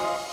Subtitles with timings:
[0.00, 0.29] Hey!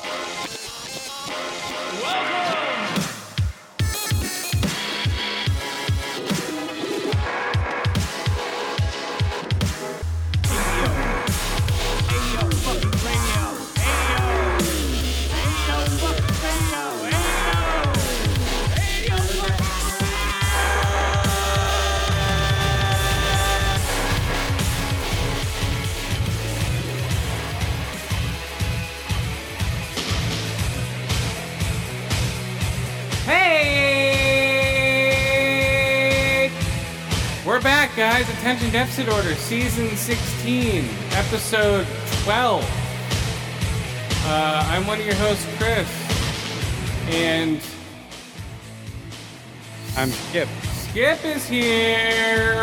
[38.72, 38.88] Guys.
[38.88, 41.88] Deficit Order, Season 16, Episode
[42.24, 42.64] 12.
[44.26, 45.88] Uh, I'm one of your hosts, Chris.
[47.10, 47.62] And
[49.96, 50.50] I'm Skip.
[50.64, 52.56] Skip is here.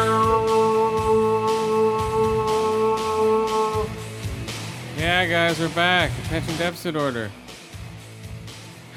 [4.99, 6.11] Yeah, guys, we're back.
[6.27, 7.31] Attention Deficit Order.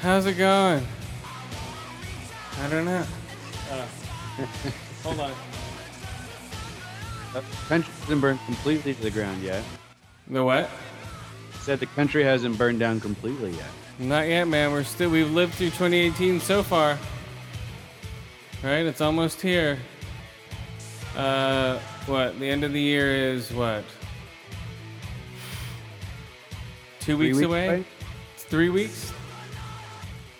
[0.00, 0.86] How's it going?
[2.60, 3.04] I don't know.
[3.70, 3.86] Uh,
[5.02, 5.47] hold on.
[7.40, 9.64] The country hasn't burned completely to the ground yet.
[10.28, 10.70] The what?
[11.60, 13.70] Said the country hasn't burned down completely yet.
[13.98, 14.72] Not yet, man.
[14.72, 16.98] We're still we've lived through 2018 so far.
[18.62, 18.86] Right?
[18.86, 19.78] It's almost here.
[21.16, 22.38] Uh, what?
[22.38, 23.84] The end of the year is what?
[27.00, 27.84] Two Three weeks, away?
[28.34, 29.12] It's three weeks.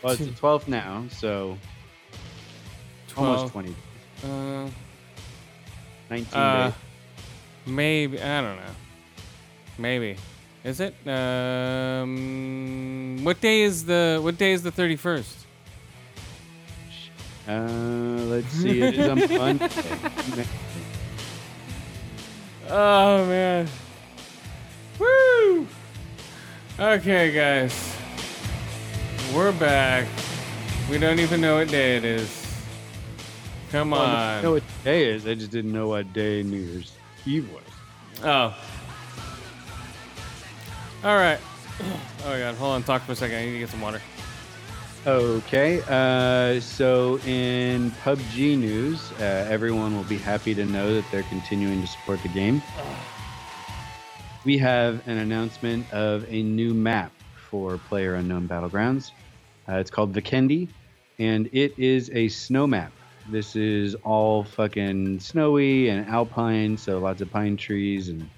[0.02, 1.58] Well, it's the 12th now, so
[3.16, 3.74] almost 20.
[4.22, 4.68] Uh,
[6.10, 6.74] 19 uh, days.
[7.68, 8.74] Maybe I don't know.
[9.78, 10.16] Maybe.
[10.64, 10.94] Is it?
[11.06, 15.34] Um, what day is the what day is the 31st?
[17.46, 17.52] Uh,
[18.28, 18.82] let's see.
[18.82, 19.68] It is on Monday.
[22.68, 23.68] Oh man.
[24.98, 25.66] Woo!
[26.78, 27.96] Okay, guys.
[29.34, 30.06] We're back.
[30.90, 32.34] We don't even know what day it is.
[33.70, 34.42] Come Well, I on.
[34.42, 35.26] know what day is.
[35.26, 36.92] I just didn't know what day New Year's
[37.26, 37.62] Eve was.
[38.22, 38.56] Oh.
[41.04, 41.38] All right.
[42.24, 42.82] Oh my god, hold on.
[42.82, 43.38] Talk for a second.
[43.38, 44.02] I need to get some water.
[45.06, 51.22] Okay, uh, so in PUBG news, uh, everyone will be happy to know that they're
[51.22, 52.60] continuing to support the game.
[54.44, 57.12] We have an announcement of a new map
[57.48, 59.12] for Player Unknown Battlegrounds.
[59.68, 60.68] Uh, it's called Vikendi,
[61.20, 62.92] and it is a snow map.
[63.30, 68.28] This is all fucking snowy and alpine, so lots of pine trees and,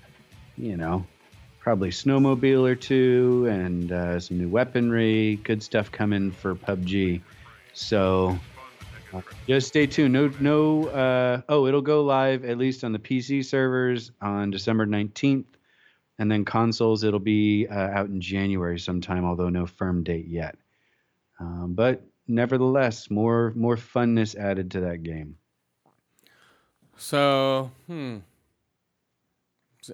[0.56, 1.06] you know,
[1.60, 5.36] probably snowmobile or two and uh, some new weaponry.
[5.44, 7.22] Good stuff coming for PUBG.
[7.72, 8.36] So
[9.14, 10.12] uh, just stay tuned.
[10.12, 10.88] No, no.
[10.88, 15.46] Uh, oh, it'll go live at least on the PC servers on December nineteenth,
[16.18, 20.56] and then consoles it'll be uh, out in January sometime, although no firm date yet.
[21.38, 25.36] Um, but nevertheless, more more funness added to that game.
[26.96, 28.18] So, hmm.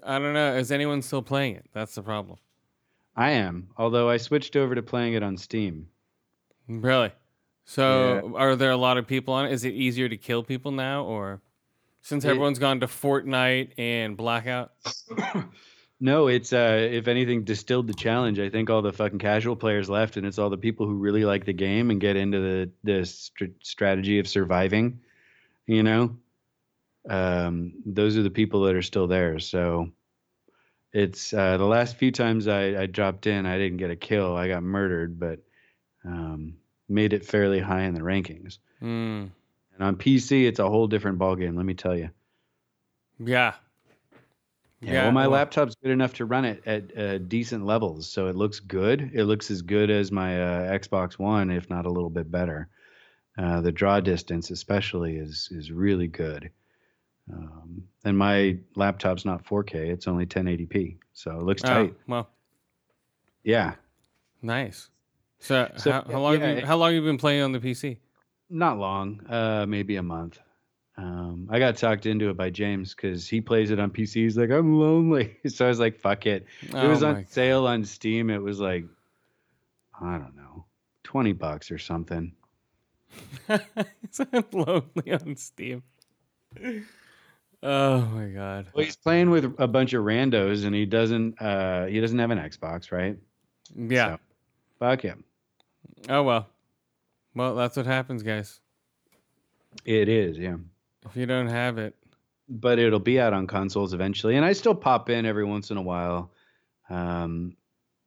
[0.02, 0.56] I don't know.
[0.56, 1.66] Is anyone still playing it?
[1.72, 2.38] That's the problem.
[3.14, 5.88] I am, although I switched over to playing it on Steam.
[6.69, 7.12] Really?
[7.64, 9.53] So, are there a lot of people on it?
[9.53, 11.41] Is it easier to kill people now, or
[12.03, 14.72] since It- everyone's gone to Fortnite and Blackout?
[15.99, 18.39] No, it's uh, if anything distilled the challenge.
[18.39, 21.25] I think all the fucking casual players left, and it's all the people who really
[21.25, 25.01] like the game and get into the the str- strategy of surviving.
[25.67, 26.17] You know,
[27.09, 29.39] um, those are the people that are still there.
[29.39, 29.91] So
[30.93, 34.37] it's uh, the last few times I, I dropped in, I didn't get a kill.
[34.37, 35.41] I got murdered, but
[36.05, 36.57] um,
[36.89, 38.59] made it fairly high in the rankings.
[38.81, 39.27] Hmm.
[39.75, 41.57] And on PC, it's a whole different ballgame.
[41.57, 42.11] Let me tell you.
[43.19, 43.55] Yeah.
[44.81, 48.37] Yeah, well, my laptop's good enough to run it at uh, decent levels, so it
[48.37, 49.10] looks good.
[49.14, 52.69] It looks as good as my uh, Xbox One, if not a little bit better.
[53.38, 56.50] Uh, the draw distance, especially, is is really good.
[57.32, 61.94] Um, and my laptop's not 4K; it's only 1080p, so it looks Oh, tight.
[62.06, 62.31] well,
[63.45, 63.74] Yeah,
[64.42, 64.91] nice.
[65.39, 66.34] So, So, how, how long?
[66.39, 67.98] yeah, have you, how long have you been playing on the PC?
[68.48, 70.41] not long, uh, maybe a month.
[70.98, 74.15] Um, I got talked into it by James because he plays it on PC.
[74.15, 77.27] He's like, I'm lonely, so I was like, "Fuck it." It Oh was my on
[77.27, 78.31] sale on Steam.
[78.31, 78.84] It was like,
[80.01, 80.65] I don't know,
[81.03, 82.33] twenty bucks or something.
[83.48, 84.21] He's
[84.53, 85.83] lonely on Steam.
[87.63, 88.66] Oh my god.
[88.75, 91.41] Well, he's playing with a bunch of randos, and he doesn't.
[91.41, 93.16] Uh, he doesn't have an Xbox, right?
[93.75, 94.15] Yeah.
[94.15, 94.19] So,
[94.78, 95.25] fuck him.
[96.09, 96.49] Oh well.
[97.34, 98.60] Well, that's what happens, guys.
[99.84, 100.57] It is, yeah.
[101.06, 101.94] If you don't have it,
[102.48, 105.76] But it'll be out on consoles eventually, and I still pop in every once in
[105.76, 106.32] a while,
[106.91, 107.56] um,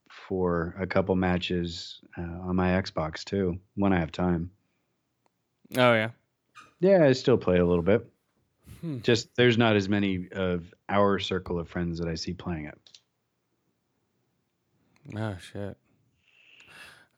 [0.09, 4.51] for a couple matches uh, on my Xbox too when I have time.
[5.77, 6.11] Oh yeah.
[6.79, 8.07] Yeah, I still play a little bit.
[8.81, 8.99] Hmm.
[9.01, 12.77] Just there's not as many of our circle of friends that I see playing it.
[15.17, 15.77] Oh shit.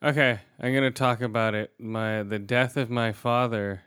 [0.04, 1.72] Okay, I'm gonna talk about it.
[1.78, 3.84] My the death of my father.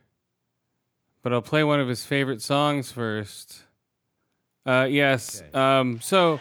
[1.24, 3.62] But I'll play one of his favorite songs first.
[4.66, 5.42] Uh yes.
[5.42, 5.58] Okay.
[5.58, 6.38] Um so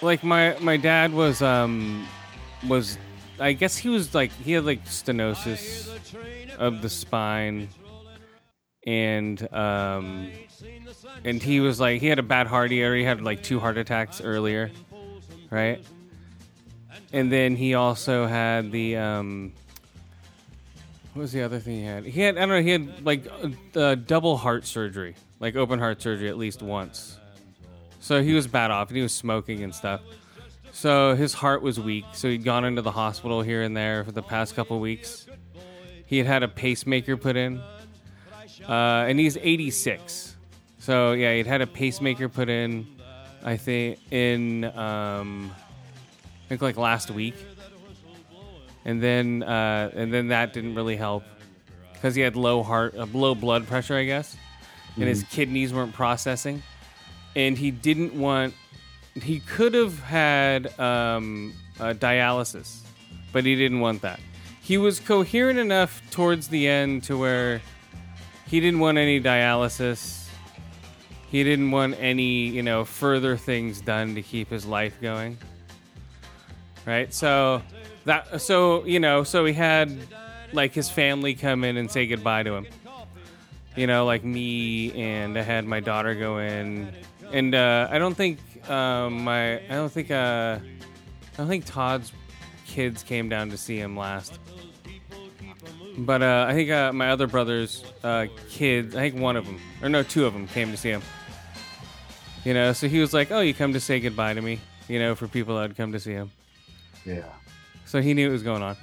[0.00, 2.06] like my my dad was um
[2.68, 2.98] was
[3.40, 5.88] I guess he was like he had like stenosis
[6.56, 7.68] of the spine
[8.86, 10.30] and um
[11.24, 13.76] and he was like he had a bad heart he already had like two heart
[13.76, 14.70] attacks earlier
[15.50, 15.84] right
[17.12, 19.52] and then he also had the um
[21.12, 22.04] what was the other thing he had?
[22.04, 23.26] He had i don't know he had like
[23.74, 27.18] uh, double heart surgery like open heart surgery at least once.
[28.00, 30.00] So he was bad off and he was smoking and stuff.
[30.72, 34.12] So his heart was weak so he'd gone into the hospital here and there for
[34.12, 35.26] the past couple weeks.
[36.06, 37.60] He had had a pacemaker put in.
[38.68, 40.36] Uh, and he's 86
[40.80, 42.86] so yeah he'd had a pacemaker put in
[43.44, 45.50] i think in um,
[46.44, 47.34] i think like last week
[48.84, 51.22] and then uh, and then that didn't really help
[51.92, 54.36] because he had low heart uh, low blood pressure i guess.
[54.96, 56.62] And his kidneys weren't processing.
[57.34, 58.54] And he didn't want
[59.14, 62.80] he could have had um, dialysis
[63.32, 64.20] but he didn't want that.
[64.60, 67.60] He was coherent enough towards the end to where
[68.46, 70.28] he didn't want any dialysis.
[71.30, 75.38] He didn't want any you know further things done to keep his life going.
[76.86, 77.12] Right?
[77.12, 77.62] So
[78.04, 79.96] that so you know so he had
[80.52, 82.66] like his family come in and say goodbye to him.
[83.76, 86.92] You know like me and i had my daughter go in.
[87.32, 88.38] And uh, i don't think
[88.68, 92.12] um, my i don't think uh, i don't think todd's
[92.66, 94.38] kids came down to see him last.
[95.98, 99.60] But uh, i think uh, my other brother's uh, kids i think one of them
[99.82, 101.02] or no two of them came to see him.
[102.44, 104.58] You know so he was like oh you come to say goodbye to me
[104.88, 106.30] you know for people that would come to see him.
[107.06, 107.24] Yeah.
[107.90, 108.76] So he knew what was going on.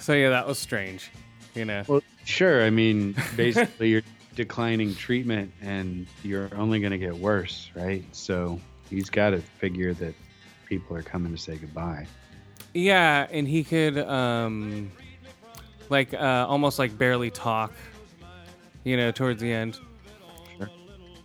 [0.00, 1.12] So yeah, that was strange.
[1.54, 1.84] You know.
[1.86, 2.64] Well, sure.
[2.64, 4.02] I mean, basically, you're
[4.34, 8.04] declining treatment, and you're only going to get worse, right?
[8.10, 10.14] So he's got to figure that
[10.66, 12.08] people are coming to say goodbye.
[12.74, 14.90] Yeah, and he could um
[15.88, 17.72] like uh almost like barely talk,
[18.82, 19.78] you know, towards the end.
[20.58, 20.70] Sure.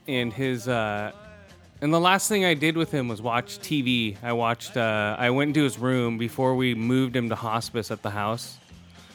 [0.07, 1.13] And his uh
[1.81, 4.17] and the last thing I did with him was watch TV.
[4.23, 8.01] I watched uh I went into his room before we moved him to hospice at
[8.01, 8.57] the house.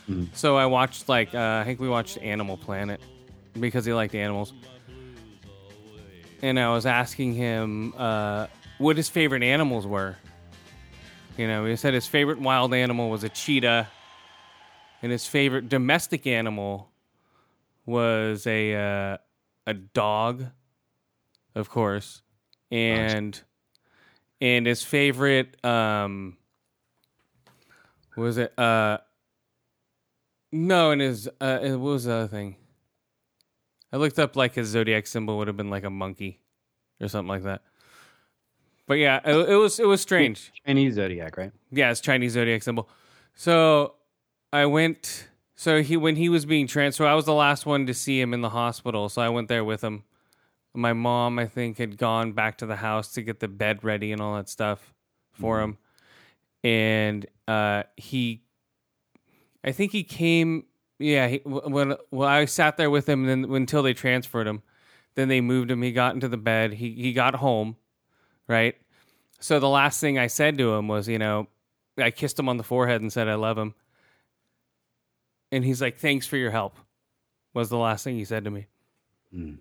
[0.09, 0.29] Mhm.
[0.35, 3.01] So I watched like uh I think we watched Animal Planet
[3.59, 4.53] because he liked animals.
[6.43, 8.47] And I was asking him uh
[8.79, 10.17] what his favorite animals were.
[11.37, 13.89] You know, he said his favorite wild animal was a cheetah,
[15.03, 16.91] and his favorite domestic animal
[17.87, 19.17] was a uh,
[19.67, 20.47] a dog,
[21.55, 22.21] of course,
[22.71, 23.41] and
[24.41, 26.37] and his favorite um
[28.17, 28.99] was it uh
[30.53, 32.57] no, and his uh what was the other thing?
[33.93, 36.41] I looked up like his zodiac symbol would have been like a monkey
[37.01, 37.63] or something like that.
[38.87, 40.53] But yeah, it, it was it was strange.
[40.67, 41.53] Chinese zodiac, right?
[41.71, 42.89] Yeah, it's Chinese zodiac symbol.
[43.35, 43.95] So
[44.53, 45.29] I went.
[45.55, 48.35] So he when he was being transferred, I was the last one to see him
[48.35, 49.09] in the hospital.
[49.09, 50.05] So I went there with him.
[50.75, 54.13] My mom, I think, had gone back to the house to get the bed ready
[54.13, 54.93] and all that stuff
[55.33, 55.79] for him.
[56.63, 58.43] And uh, he,
[59.65, 60.65] I think he came.
[60.99, 64.63] Yeah, he, when well, I sat there with him, then until they transferred him,
[65.15, 65.83] then they moved him.
[65.83, 66.75] He got into the bed.
[66.75, 67.77] He he got home,
[68.47, 68.77] right?
[69.41, 71.49] So the last thing I said to him was, you know,
[71.99, 73.75] I kissed him on the forehead and said I love him.
[75.51, 76.77] And he's like, "Thanks for your help."
[77.55, 78.67] Was the last thing he said to me.
[79.35, 79.59] Mm.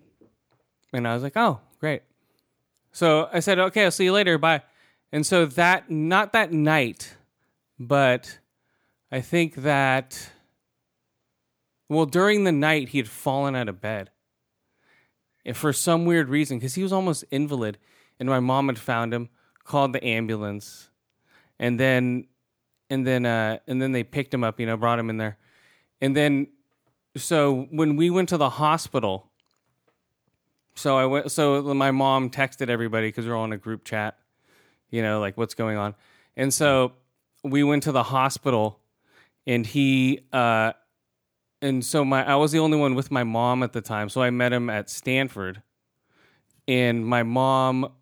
[0.92, 2.02] And I was like, "Oh, great."
[2.92, 4.38] So I said, "Okay, I'll see you later.
[4.38, 4.62] Bye."
[5.12, 7.16] And so that not that night,
[7.78, 8.38] but
[9.10, 10.30] I think that
[11.88, 14.10] well, during the night he had fallen out of bed.
[15.44, 17.78] And for some weird reason because he was almost invalid
[18.20, 19.30] and my mom had found him,
[19.64, 20.90] called the ambulance.
[21.58, 22.26] And then
[22.88, 25.38] and then uh and then they picked him up, you know, brought him in there.
[26.00, 26.48] And then
[27.16, 29.29] so when we went to the hospital,
[30.74, 31.30] so I went.
[31.32, 34.18] So my mom texted everybody because we are all in a group chat,
[34.90, 35.94] you know, like what's going on.
[36.36, 36.92] And so
[37.42, 38.80] we went to the hospital,
[39.46, 40.72] and he, uh,
[41.60, 44.08] and so my I was the only one with my mom at the time.
[44.08, 45.62] So I met him at Stanford,
[46.66, 47.92] and my mom,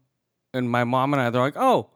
[0.53, 1.91] and my mom and I, they're like, oh,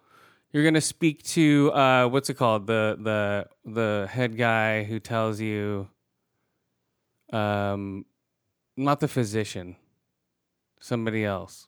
[0.52, 2.66] you're gonna speak to uh, what's it called?
[2.66, 5.88] The the the head guy who tells you,
[7.32, 8.04] um,
[8.76, 9.76] not the physician,
[10.82, 11.66] somebody else.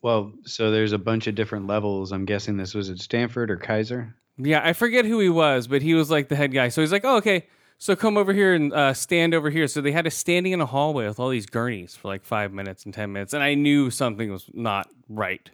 [0.00, 2.10] Well, so there's a bunch of different levels.
[2.10, 4.16] I'm guessing this was at Stanford or Kaiser.
[4.36, 6.68] Yeah, I forget who he was, but he was like the head guy.
[6.68, 7.46] So he's like, "Oh, okay,
[7.78, 10.60] so come over here and uh, stand over here." So they had us standing in
[10.60, 13.54] a hallway with all these gurneys for like five minutes and ten minutes, and I
[13.54, 15.48] knew something was not right.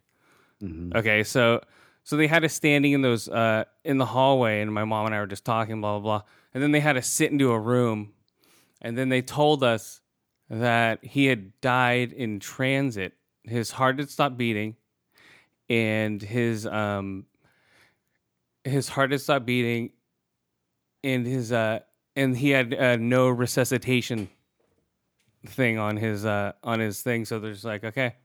[0.95, 1.61] Okay, so
[2.05, 5.15] so they had us standing in those uh, in the hallway, and my mom and
[5.15, 7.59] I were just talking, blah blah blah, and then they had us sit into a
[7.59, 8.13] room,
[8.81, 10.01] and then they told us
[10.51, 13.15] that he had died in transit.
[13.45, 14.77] His heart had stopped beating,
[15.69, 17.27] and his um
[18.65, 19.91] his heart had stopped beating,
[21.05, 21.81] and his uh
[22.17, 24.29] and he had uh, no resuscitation
[25.47, 27.25] thing on his uh on his thing.
[27.25, 28.17] So there's like okay,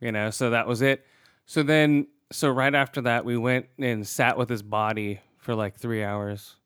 [0.00, 1.06] you know, so that was it.
[1.46, 5.76] So then, so right after that, we went and sat with his body for like
[5.76, 6.56] three hours,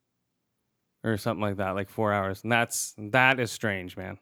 [1.05, 4.19] or something like that, like four hours, and that's that is strange, man.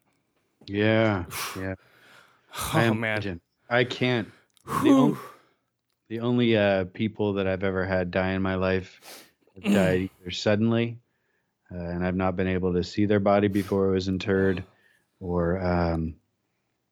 [0.67, 1.25] Yeah,
[1.57, 1.75] yeah.
[2.53, 3.41] Oh I man, imagine.
[3.69, 4.29] I can't.
[4.83, 5.17] The, on-
[6.09, 8.99] the only uh, people that I've ever had die in my life
[9.55, 10.97] have died either suddenly,
[11.71, 14.63] uh, and I've not been able to see their body before it was interred,
[15.19, 16.15] or um,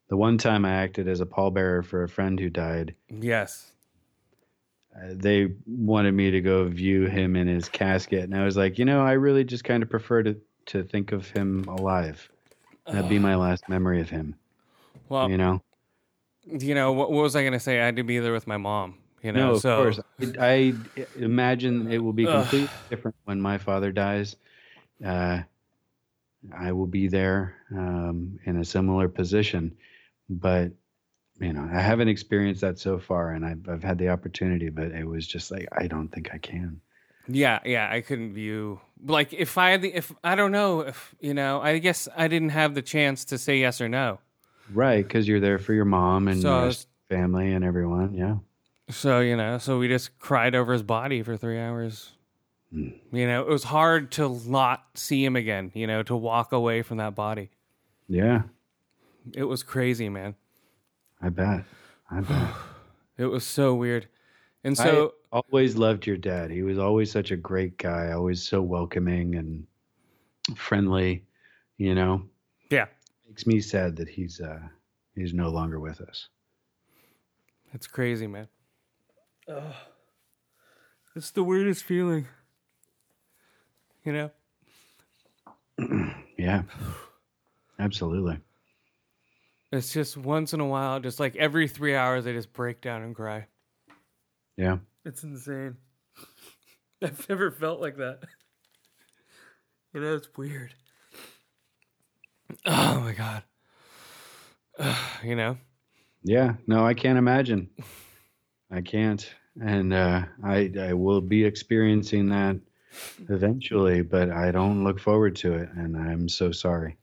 [0.10, 2.94] the one time I acted as a pallbearer for a friend who died.
[3.10, 3.72] yes,
[4.96, 8.78] Uh, they wanted me to go view him in his casket, and I was like,
[8.78, 10.36] you know, I really just kind of prefer to
[10.68, 12.30] to think of him alive.
[12.88, 14.36] That'd be my last memory of him.
[15.10, 15.62] well, You know.
[16.46, 17.80] you know what, what was I gonna say?
[17.82, 19.00] I had to be there with my mom.
[19.24, 20.00] You know, No, of so course.
[20.20, 20.74] I, I
[21.16, 24.36] imagine it will be completely different when my father dies.
[25.04, 25.42] Uh,
[26.56, 29.76] I will be there um, in a similar position,
[30.30, 30.72] but
[31.40, 34.92] you know, I haven't experienced that so far, and I've, I've had the opportunity, but
[34.92, 36.80] it was just like I don't think I can.
[37.28, 41.16] Yeah, yeah, I couldn't view like if I had the if I don't know if
[41.20, 44.20] you know I guess I didn't have the chance to say yes or no.
[44.74, 48.14] Right, because you're there for your mom and So your was- family and everyone.
[48.14, 48.38] Yeah.
[48.90, 52.12] So you know, so we just cried over his body for three hours.
[52.72, 52.90] Hmm.
[53.12, 55.72] You know, it was hard to not see him again.
[55.74, 57.50] You know, to walk away from that body.
[58.08, 58.44] Yeah,
[59.34, 60.36] It was crazy, man.
[61.22, 61.64] I bet.
[62.12, 62.52] I bet.
[63.18, 64.08] It was so weird.
[64.64, 66.50] And so I always loved your dad.
[66.52, 69.68] He was always such a great guy, always so welcoming and
[70.56, 71.26] friendly,
[71.78, 72.24] you know.
[72.70, 72.86] yeah,
[73.28, 74.60] Makes me sad that he's uh
[75.16, 76.30] he's no longer with us.
[77.74, 78.48] it's crazy, man.
[79.50, 79.74] Ugh.
[81.16, 82.28] It's the weirdest feeling.
[84.04, 84.32] You know.
[86.38, 86.64] Yeah.
[87.80, 88.38] Absolutely.
[89.72, 93.04] It's just once in a while, just like every three hours, I just break down
[93.04, 93.48] and cry.
[94.58, 94.80] Yeah.
[95.06, 95.78] It's insane.
[97.02, 98.22] I've never felt like that.
[99.94, 100.74] You know, it's weird.
[102.66, 103.44] Oh my god.
[105.24, 105.58] you know?
[106.24, 106.56] Yeah.
[106.66, 107.70] No, I can't imagine.
[108.72, 109.30] I can't.
[109.62, 112.58] And uh I I will be experiencing that
[113.30, 116.98] eventually, but I don't look forward to it and I'm so sorry.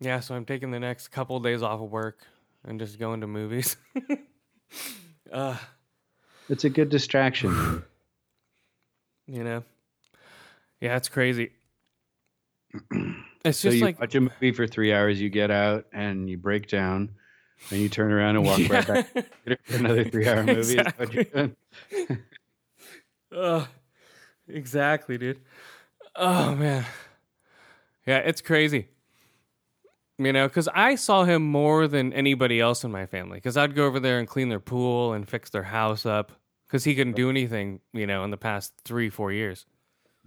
[0.00, 2.26] Yeah, so I'm taking the next couple days off of work
[2.64, 3.76] and just going to movies.
[5.32, 5.56] uh,
[6.48, 7.82] It's a good distraction.
[9.26, 9.62] you know?
[10.80, 11.50] Yeah, it's crazy.
[13.44, 16.28] It's So just you like watch a movie for three hours, you get out and
[16.28, 17.10] you break down,
[17.70, 19.06] and you turn around and walk right back
[19.44, 20.76] for another three-hour movie.
[20.76, 22.18] is what you're Exactly.
[23.36, 23.68] Ugh.
[24.48, 25.40] exactly, dude.
[26.16, 26.84] Oh man,
[28.06, 28.88] yeah, it's crazy.
[30.18, 33.36] You know, because I saw him more than anybody else in my family.
[33.36, 36.32] Because I'd go over there and clean their pool and fix their house up.
[36.66, 39.64] Because he couldn't do anything, you know, in the past three, four years.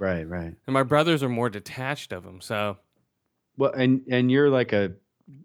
[0.02, 0.56] Right, right.
[0.66, 2.42] And my brothers are more detached of him.
[2.42, 2.78] So
[3.58, 4.94] Well, and and you're like a,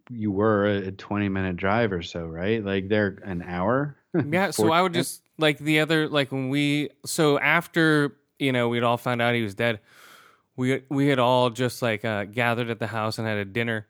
[0.09, 2.65] you were a twenty-minute drive or so, right?
[2.65, 3.99] Like they're an hour.
[4.31, 8.71] yeah, so I would just like the other like when we so after you know
[8.71, 9.81] we'd all found out he was dead,
[10.57, 13.87] we we had all just like uh, gathered at the house and had a dinner,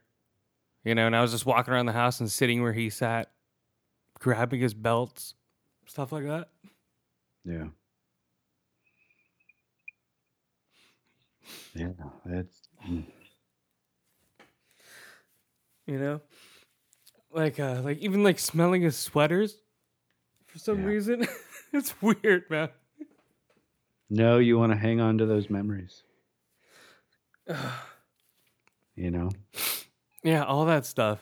[0.86, 3.32] you know, and I was just walking around the house and sitting where he sat,
[4.20, 5.34] grabbing his belts,
[5.84, 6.48] stuff like that.
[7.44, 7.64] Yeah.
[11.74, 11.88] Yeah,
[12.24, 13.04] that's mm.
[15.86, 16.20] You know,
[17.32, 19.56] like uh like even like smelling his sweaters
[20.46, 20.86] for some Yeah.
[20.86, 21.26] reason.
[21.72, 22.68] it's weird, man.
[24.08, 24.38] no.
[24.38, 26.04] You want to hang on to those memories,
[28.94, 29.30] you know.
[30.26, 31.20] Yeah, all that stuff.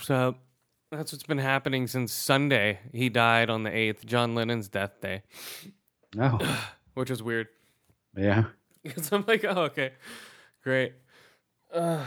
[0.00, 0.36] So,
[0.90, 2.78] That's what's been happening since Sunday.
[2.92, 5.22] He died on the 8th, John Lennon's death day,
[6.18, 6.38] Oh,
[6.94, 7.48] which is weird.
[8.16, 8.44] yeah.
[8.82, 9.92] Because I'm like, oh, okay,
[10.64, 10.94] great.
[11.70, 12.02] Uh,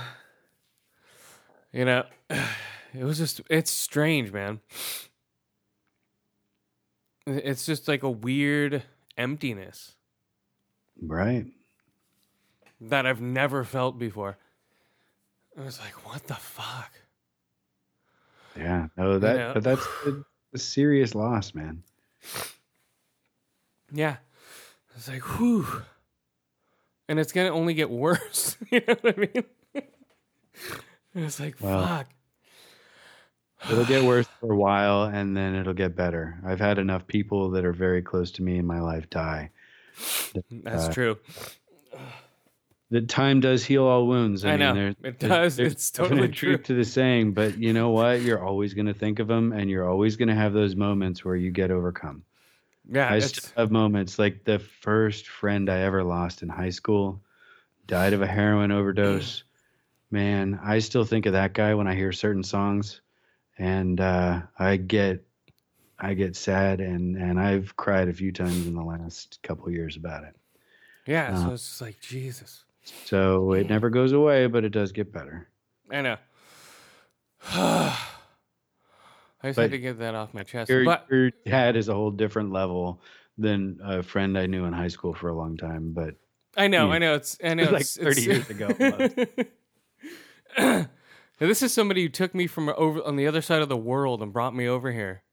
[1.71, 4.59] you know, it was just, it's strange, man.
[7.27, 8.81] It's just like a weird
[9.17, 9.93] emptiness
[10.99, 11.45] Right.
[12.81, 14.37] that I've never felt before.
[15.59, 16.91] I was like, what the fuck?
[18.57, 18.87] Yeah.
[18.97, 19.51] No, that know.
[19.53, 21.83] but that's a, a serious loss, man.
[23.91, 24.17] Yeah.
[24.95, 25.65] It's like, whew.
[27.09, 28.57] And it's going to only get worse.
[28.71, 29.43] you know what I mean?
[31.15, 31.85] It's like, Wow.
[31.85, 32.07] fuck.
[33.71, 36.39] It'll get worse for a while and then it'll get better.
[36.43, 39.51] I've had enough people that are very close to me in my life die.
[40.49, 41.17] That's Uh, true.
[42.93, 44.45] The time does heal all wounds.
[44.45, 44.93] I mean, know.
[45.01, 45.57] It does.
[45.57, 46.59] It's totally true.
[46.59, 48.21] to the saying, but you know what?
[48.21, 51.25] You're always going to think of them, and you're always going to have those moments
[51.25, 52.23] where you get overcome.
[52.87, 53.11] Yeah.
[53.11, 57.19] I still have moments like the first friend I ever lost in high school
[57.87, 59.43] died of a heroin overdose.
[60.11, 63.01] Man, I still think of that guy when I hear certain songs,
[63.57, 65.25] and uh, I get
[65.97, 69.97] I get sad, and and I've cried a few times in the last couple years
[69.97, 70.35] about it.
[71.07, 71.33] yeah.
[71.33, 72.65] uh, so it's just like, Jesus.
[73.05, 75.47] So it never goes away, but it does get better.
[75.91, 76.17] I know.
[77.53, 77.97] I
[79.47, 80.69] just But had to get that off my chest.
[80.69, 83.01] Your, but your dad is a whole different level
[83.37, 85.91] than a friend I knew in high school for a long time.
[85.93, 86.15] But
[86.55, 86.93] I know, Yeah.
[86.93, 87.13] I know.
[87.15, 87.63] It's I know.
[87.69, 88.67] Like it's, 30 it's- years ago,
[90.57, 90.87] now,
[91.39, 94.21] this is somebody who took me from over on the other side of the world
[94.21, 95.23] and brought me over here.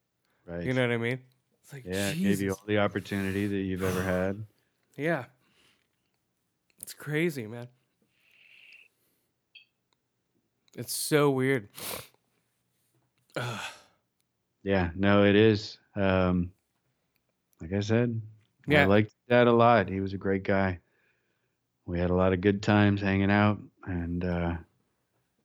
[0.46, 1.20] right, You know what I mean?
[1.62, 2.38] It's like, yeah, Jesus.
[2.38, 4.44] gave you all the opportunity that you've ever had.
[4.96, 5.26] Yeah.
[6.90, 7.68] It's crazy, man.
[10.76, 11.68] It's so weird.
[14.64, 15.78] Yeah, no, it is.
[15.94, 16.50] Um,
[17.60, 18.20] like I said,
[18.66, 18.82] yeah.
[18.82, 19.88] I liked Dad a lot.
[19.88, 20.80] He was a great guy.
[21.86, 24.56] We had a lot of good times hanging out, and uh,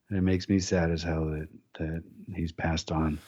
[0.10, 2.04] it makes me sad as hell that that
[2.36, 3.20] he's passed on.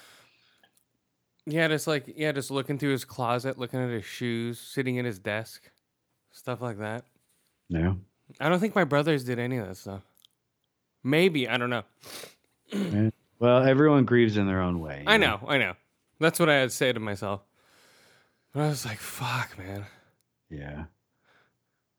[1.46, 5.06] Yeah, just like yeah, just looking through his closet, looking at his shoes, sitting in
[5.06, 5.70] his desk,
[6.32, 7.06] stuff like that.
[7.70, 7.98] No,
[8.40, 10.02] I don't think my brothers did any of that stuff.
[11.04, 11.84] Maybe I don't know.
[13.40, 15.04] well, everyone grieves in their own way.
[15.08, 15.74] I know, I know.
[16.20, 17.42] That's what I had to say to myself.
[18.54, 19.86] But I was like, "Fuck, man,
[20.50, 20.86] Yeah,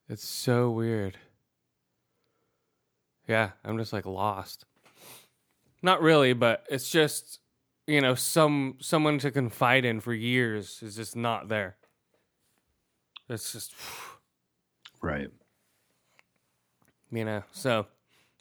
[0.09, 1.17] it's so weird."
[3.29, 4.65] Yeah, I'm just like lost.
[5.83, 7.41] Not really, but it's just
[7.87, 11.77] you know some someone to confide in for years is just not there.
[13.29, 13.75] It's just
[15.03, 15.31] right.
[17.11, 17.43] You know?
[17.53, 17.87] So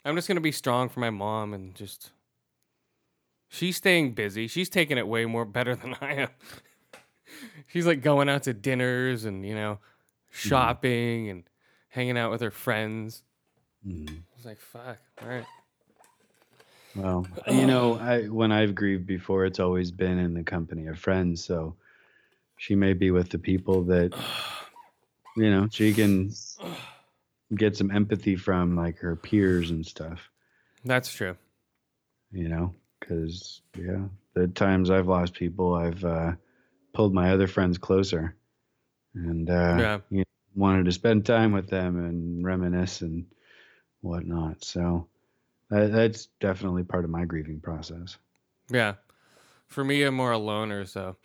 [0.06, 2.12] i'm just gonna be strong for my mom and just
[3.50, 4.48] she's staying busy.
[4.48, 6.30] She's taking it way more better than i am.
[7.68, 9.80] She's like going out to dinners and you know
[10.32, 11.44] shopping and
[11.90, 13.24] hanging out with her friends.
[13.88, 14.10] Mhm.
[14.10, 15.46] i was like fuck all right.
[16.96, 20.98] Well, you know, I when I've grieved before, it's always been in the company of
[21.00, 21.44] friends.
[21.44, 21.76] So
[22.58, 24.14] she may be with the people that
[25.38, 26.32] you know she can
[27.56, 30.30] get some empathy from, like her peers and stuff.
[30.86, 31.36] that's true
[32.32, 36.32] You know, because yeah, the times I've lost people, I've uh,
[36.94, 38.36] pulled my other friends closer,
[39.16, 40.00] and uh, Yeah.
[40.10, 40.24] you know,
[40.56, 43.26] wanted to spend time with them and reminisce and
[44.02, 44.64] whatnot.
[44.64, 45.08] So.
[45.70, 48.16] That, that's definitely part of my grieving process.
[48.72, 48.94] yeah
[49.68, 51.18] for me i'm more a loner so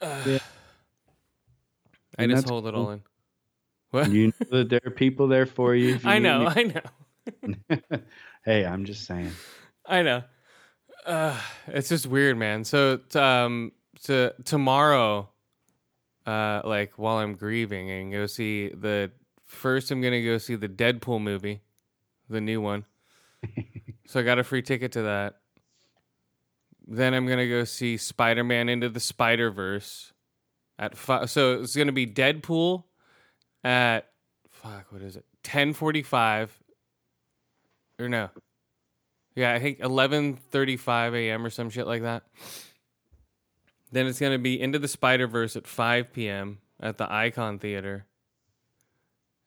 [0.00, 0.38] uh, Yeah.
[2.16, 2.84] i And just hold it cool.
[2.84, 3.02] all in
[3.90, 5.94] what You know that there are people there for you.
[5.94, 6.80] you i know i know
[8.44, 9.30] hey, I'm just saying.
[9.86, 10.22] I know.
[11.06, 12.64] Uh, it's just weird, man.
[12.64, 13.72] So, um,
[14.04, 15.28] to tomorrow,
[16.26, 19.10] uh, like while I'm grieving, and go see the
[19.44, 19.90] first.
[19.90, 21.62] I'm gonna go see the Deadpool movie,
[22.28, 22.84] the new one.
[24.06, 25.36] so I got a free ticket to that.
[26.86, 30.12] Then I'm gonna go see Spider Man into the Spider Verse
[30.78, 31.30] at five.
[31.30, 32.84] So it's gonna be Deadpool
[33.64, 34.10] at
[34.50, 34.86] fuck.
[34.90, 35.24] What is it?
[35.42, 36.56] Ten forty five.
[37.98, 38.30] Or no.
[39.34, 41.44] Yeah, I think eleven thirty five a.m.
[41.44, 42.24] or some shit like that.
[43.92, 46.58] Then it's gonna be Into the Spider Verse at five p.m.
[46.80, 48.06] at the Icon Theater,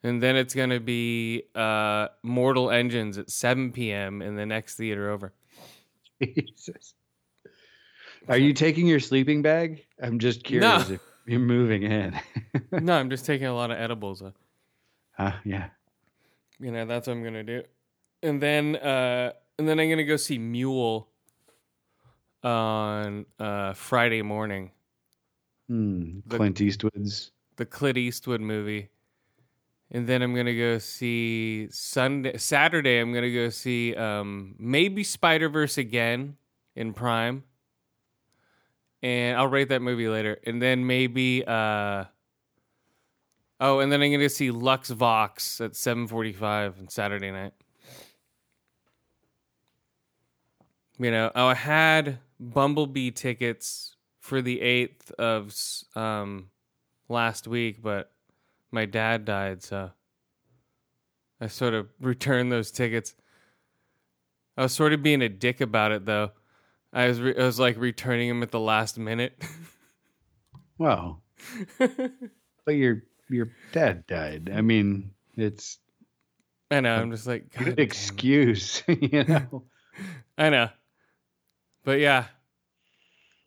[0.02, 4.22] and then it's gonna be uh, Mortal Engines at seven p.m.
[4.22, 5.32] in the next theater over.
[6.22, 6.94] Jesus.
[8.28, 9.84] Are you taking your sleeping bag?
[10.00, 12.18] I'm just curious if you're moving in.
[12.72, 14.22] no, I'm just taking a lot of edibles.
[14.22, 14.30] Uh,
[15.18, 15.68] uh, yeah.
[16.58, 17.62] you know, that's what I'm gonna do,
[18.22, 21.08] and then uh, and then I'm gonna go see Mule.
[22.42, 24.70] on uh, Friday morning.
[25.68, 27.30] The- Clint Eastwood's.
[27.56, 28.88] the Clint Eastwood movie.
[29.94, 35.48] And then I'm gonna go see Sunday Saturday I'm gonna go see um maybe Spider
[35.50, 36.36] Verse again
[36.74, 37.44] in Prime.
[39.02, 40.38] And I'll rate that movie later.
[40.44, 42.04] And then maybe uh
[43.64, 47.52] Oh, and then I'm gonna see Lux Vox at seven forty five on Saturday night.
[50.98, 55.54] You know, oh, I had Bumblebee tickets for the eighth of
[55.94, 56.50] um
[57.08, 58.10] last week, but
[58.72, 59.92] my dad died, so
[61.40, 63.14] I sort of returned those tickets.
[64.56, 66.32] I was sort of being a dick about it, though.
[66.92, 69.42] I was re- I was like returning them at the last minute.
[70.78, 71.18] Wow.
[71.78, 74.50] but your your dad died.
[74.54, 75.78] I mean, it's
[76.70, 76.94] I know.
[76.94, 79.64] I'm just like God good excuse, you know.
[80.38, 80.68] I know,
[81.84, 82.26] but yeah,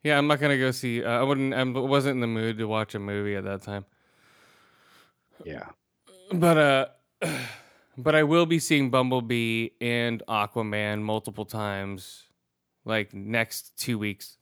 [0.04, 0.18] yeah.
[0.18, 1.04] I'm not gonna go see.
[1.04, 1.54] Uh, I wouldn't.
[1.54, 3.86] I wasn't in the mood to watch a movie at that time.
[5.44, 5.66] Yeah.
[6.32, 6.86] But uh,
[7.98, 12.24] but I will be seeing Bumblebee and Aquaman multiple times,
[12.86, 14.38] like next two weeks.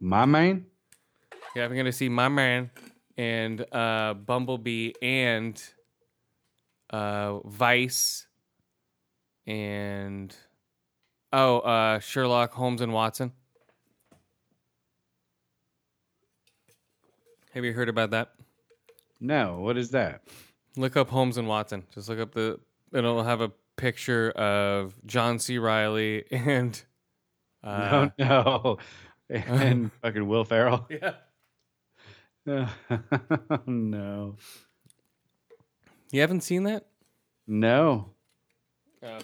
[0.00, 0.66] My man.
[1.54, 2.70] Yeah, I'm gonna see my man
[3.16, 5.62] and uh, Bumblebee and
[6.90, 8.26] uh, Vice
[9.46, 10.34] and
[11.32, 13.32] oh uh, Sherlock Holmes and Watson.
[17.54, 18.34] Have you heard about that?
[19.20, 20.22] No, what is that?
[20.76, 21.84] Look up Holmes and Watson.
[21.92, 22.60] Just look up the.
[22.92, 25.58] It'll have a picture of John C.
[25.58, 26.80] Reilly and.
[27.62, 28.78] Uh, no, no.
[29.30, 30.88] And fucking Will Ferrell.
[32.46, 32.70] Yeah.
[33.66, 34.36] no.
[36.10, 36.86] You haven't seen that?
[37.46, 38.12] No.
[39.02, 39.18] Oh.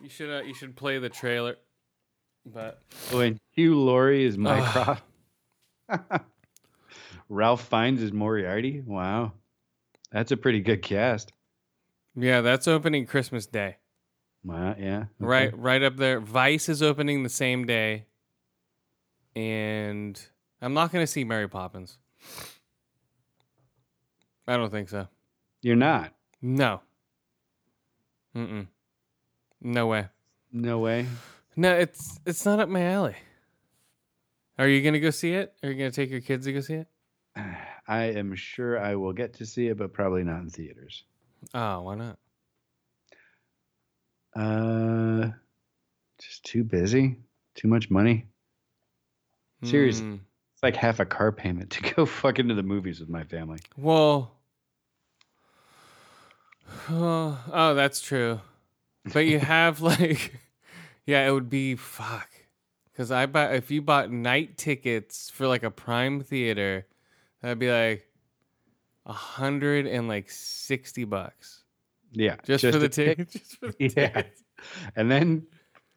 [0.00, 0.30] You should.
[0.30, 1.56] Uh, you should play the trailer.
[2.46, 5.02] But When Hugh Laurie is Mycroft.
[7.28, 8.80] Ralph Fiennes is Moriarty.
[8.80, 9.32] Wow.
[10.12, 11.32] That's a pretty good cast.
[12.14, 13.76] yeah, that's opening Christmas Day.
[14.44, 14.96] Wow, yeah.
[14.96, 15.06] okay.
[15.18, 16.20] Right, right up there.
[16.20, 18.06] Vice is opening the same day,
[19.36, 20.20] and
[20.62, 21.98] I'm not going to see Mary Poppins.
[24.46, 25.06] I don't think so.
[25.62, 26.12] You're not.
[26.42, 26.80] No.
[28.34, 28.66] Mm-mm.
[29.60, 30.08] No way.
[30.52, 31.06] No way.
[31.56, 33.16] No, it's it's not up my alley.
[34.58, 35.54] Are you gonna go see it?
[35.62, 36.88] Are you gonna take your kids to go see it?
[37.88, 41.04] I am sure I will get to see it, but probably not in theaters.
[41.54, 42.18] Oh, why not?
[44.34, 45.28] Uh,
[46.20, 47.16] just too busy.
[47.54, 48.26] Too much money.
[49.62, 50.06] Seriously.
[50.06, 50.16] Hmm.
[50.54, 53.58] It's like half a car payment to go fuck into the movies with my family.
[53.76, 54.32] Well,
[56.88, 58.40] oh, oh, that's true.
[59.12, 60.38] But you have like,
[61.06, 62.28] yeah, it would be fuck.
[62.92, 66.86] Because I buy if you bought night tickets for like a prime theater,
[67.40, 68.06] that'd be like
[69.06, 71.64] a hundred and like sixty bucks
[72.12, 73.32] Yeah, just, for the tick- ticket.
[73.32, 74.08] Just Yeah.
[74.08, 74.42] tickets.
[74.96, 75.46] And then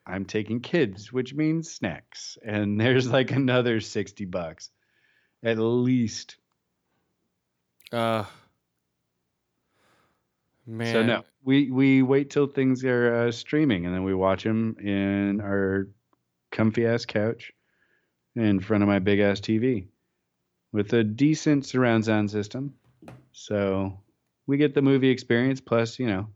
[0.06, 4.69] I'm taking kids, which means snacks, and there's like another sixty bucks,
[5.43, 6.38] at least.
[7.91, 8.26] Uh,
[10.65, 10.93] man.
[10.93, 14.78] So no, we we wait till things are uh, streaming, and then we watch them
[14.80, 15.88] in our
[16.52, 17.52] comfy ass couch
[18.36, 19.88] in front of my big ass TV
[20.71, 22.73] with a decent surround sound system.
[23.32, 23.99] So
[24.48, 25.62] we get the movie experience.
[25.62, 26.28] Plus, you know,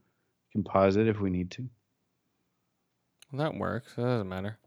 [0.51, 1.69] can pause it if we need to.
[3.31, 3.93] Well, that works.
[3.95, 4.57] That doesn't matter.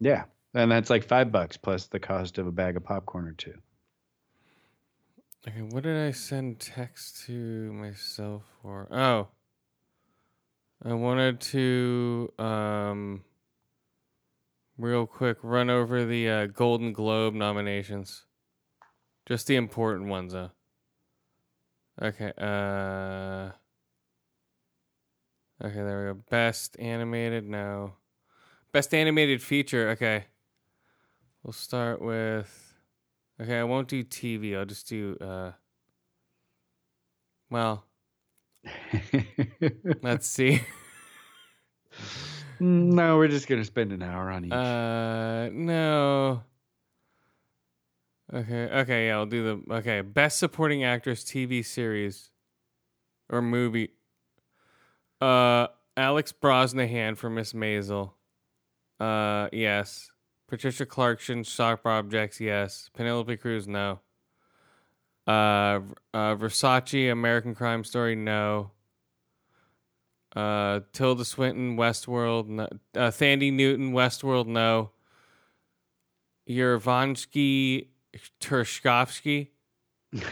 [0.00, 3.32] Yeah, and that's like five bucks plus the cost of a bag of popcorn or
[3.32, 3.54] two.
[5.46, 8.88] Okay, what did I send text to myself for?
[8.90, 9.28] Oh.
[10.86, 13.24] I wanted to um
[14.76, 18.24] real quick run over the uh, Golden Globe nominations.
[19.26, 20.50] Just the important ones though.
[22.02, 23.50] Okay, uh
[25.64, 26.20] Okay, there we go.
[26.30, 27.94] Best animated, no.
[28.72, 30.26] Best animated feature, okay.
[31.42, 32.74] We'll start with
[33.40, 34.56] Okay, I won't do TV.
[34.56, 35.52] I'll just do uh
[37.50, 37.84] well,
[40.02, 40.60] let's see.
[42.58, 44.52] no, we're just gonna spend an hour on each.
[44.52, 46.42] Uh no.
[48.32, 52.30] Okay, okay, yeah, I'll do the okay, best supporting actress TV series
[53.28, 53.90] or movie.
[55.20, 58.12] Uh Alex Brosnahan for Miss Maisel.
[58.98, 60.10] Uh yes.
[60.48, 62.90] Patricia Clarkson, Sharp Objects, yes.
[62.94, 64.00] Penelope Cruz, no.
[65.26, 65.80] Uh,
[66.12, 68.70] uh, Versace, American Crime Story, no.
[70.36, 72.64] Uh, Tilda Swinton, Westworld, no.
[72.94, 74.90] Uh, Thandie Newton, Westworld, no.
[76.48, 77.88] Yervansky
[78.40, 79.48] Tershkovsky.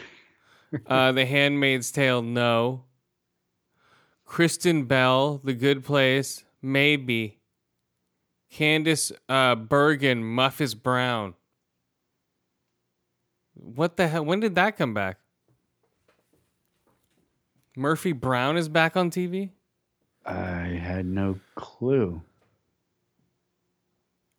[0.86, 2.84] uh, the Handmaid's Tale, no.
[4.24, 7.38] Kristen Bell, The Good Place, maybe.
[8.52, 11.34] Candice uh, Bergen, Muff is Brown.
[13.54, 14.24] What the hell?
[14.24, 15.18] When did that come back?
[17.76, 19.50] Murphy Brown is back on TV?
[20.26, 22.22] I had no clue.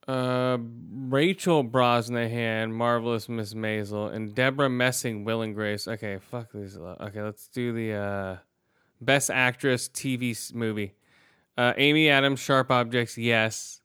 [0.07, 0.57] Uh,
[0.91, 5.87] Rachel Brosnahan, Marvelous Miss Maisel, and Debra Messing, Will and Grace.
[5.87, 6.77] Okay, fuck these.
[6.77, 8.37] Okay, let's do the uh,
[8.99, 10.95] Best Actress TV movie.
[11.57, 13.81] Uh, Amy Adams, Sharp Objects, yes.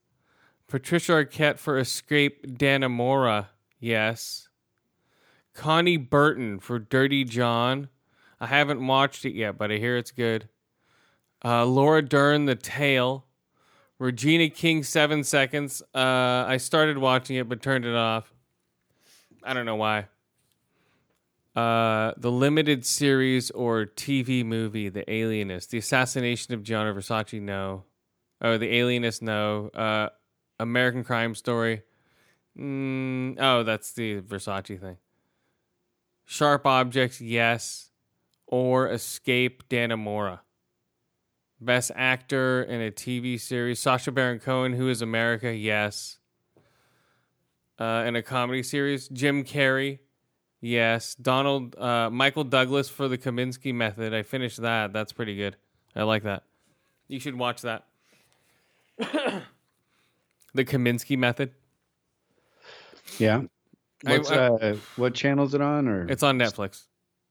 [0.67, 3.47] Patricia Arquette for Escape Dannemora,
[3.79, 4.49] yes.
[5.55, 7.89] Connie Britton for Dirty John.
[8.41, 10.49] I haven't watched it yet, but I hear it's good.
[11.45, 13.25] Uh, Laura Dern, The Tale.
[13.99, 15.83] Regina King, Seven Seconds.
[15.95, 18.33] Uh, I started watching it, but turned it off.
[19.43, 20.07] I don't know why.
[21.57, 25.71] Uh, the limited series or TV movie, The Alienist.
[25.71, 27.85] The Assassination of Gianni Versace, no.
[28.41, 29.69] Oh, The Alienist, no.
[29.71, 30.11] Uh,
[30.61, 31.83] American Crime Story.
[32.57, 34.99] Mm, oh, that's the Versace thing.
[36.25, 37.91] Sharp Objects, yes.
[38.47, 40.41] Or Escape Dannemora.
[41.61, 43.81] Best Actor in a TV series.
[43.81, 45.53] Sacha Baron Cohen, Who is America?
[45.55, 46.19] Yes.
[47.79, 49.09] Uh, in a comedy series.
[49.09, 49.99] Jim Carrey.
[50.61, 51.15] Yes.
[51.15, 54.15] Donald, uh, Michael Douglas for the Kominsky Method.
[54.15, 54.93] I finished that.
[54.93, 55.57] That's pretty good.
[55.97, 56.45] I like that.
[57.09, 57.85] You should watch that.
[58.99, 59.45] the
[60.65, 61.53] Kominsky Method.
[63.19, 63.43] Yeah.
[64.05, 65.89] What's, I- I- uh, what channel is it on?
[65.89, 66.85] Or It's on Netflix.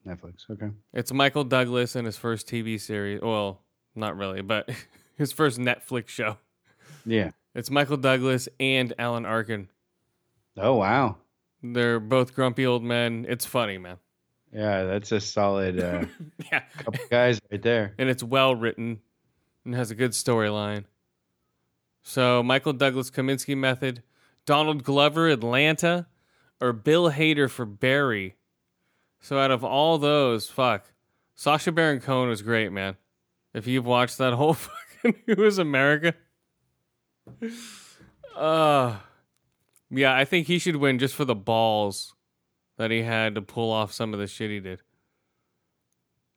[0.05, 0.49] Netflix.
[0.49, 0.69] Okay.
[0.93, 3.21] It's Michael Douglas in his first TV series.
[3.21, 3.61] Well,
[3.97, 4.69] not really, but
[5.17, 6.38] his first Netflix show.
[7.05, 7.31] Yeah.
[7.55, 9.69] It's Michael Douglas and Alan Arkin.
[10.57, 11.17] Oh wow.
[11.63, 13.25] They're both grumpy old men.
[13.27, 13.97] It's funny, man.
[14.53, 16.05] Yeah, that's a solid uh,
[16.51, 16.62] Yeah.
[16.77, 17.93] couple guys right there.
[17.97, 19.01] And it's well written
[19.65, 20.86] and has a good storyline.
[22.03, 24.01] So, Michael Douglas Kominsky Method,
[24.45, 26.07] Donald Glover Atlanta,
[26.62, 28.36] or Bill Hader for Barry.
[29.19, 30.86] So, out of all those, fuck.
[31.36, 32.95] Sacha Baron Cohen was great, man.
[33.58, 34.54] If you've watched that whole
[35.04, 36.13] fucking Who is America?
[38.36, 38.98] Uh,
[39.89, 42.13] yeah, I think he should win just for the balls
[42.78, 44.84] that he had to pull off some of the shit he did.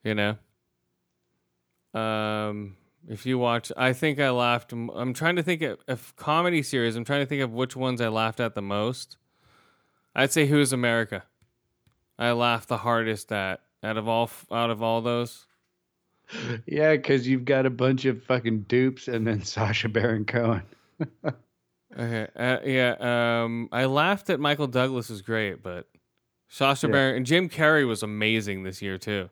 [0.03, 2.01] You know?
[2.01, 4.73] Um, if you watch, I think I laughed.
[4.73, 6.97] I'm trying to think of, of comedy series.
[6.97, 9.19] I'm trying to think of which ones I laughed at the most.
[10.15, 11.25] I'd say Who's America.
[12.19, 15.47] I laughed the hardest at out of all out of all those.
[16.66, 20.62] Yeah, because you've got a bunch of fucking dupes and then Sacha Baron Cohen.
[21.99, 23.43] Okay, uh, yeah.
[23.43, 25.88] Um, I laughed at Michael Douglas is great, but
[26.49, 26.93] Sacha Yeah.
[26.93, 29.29] Baron and Jim Carrey was amazing this year too.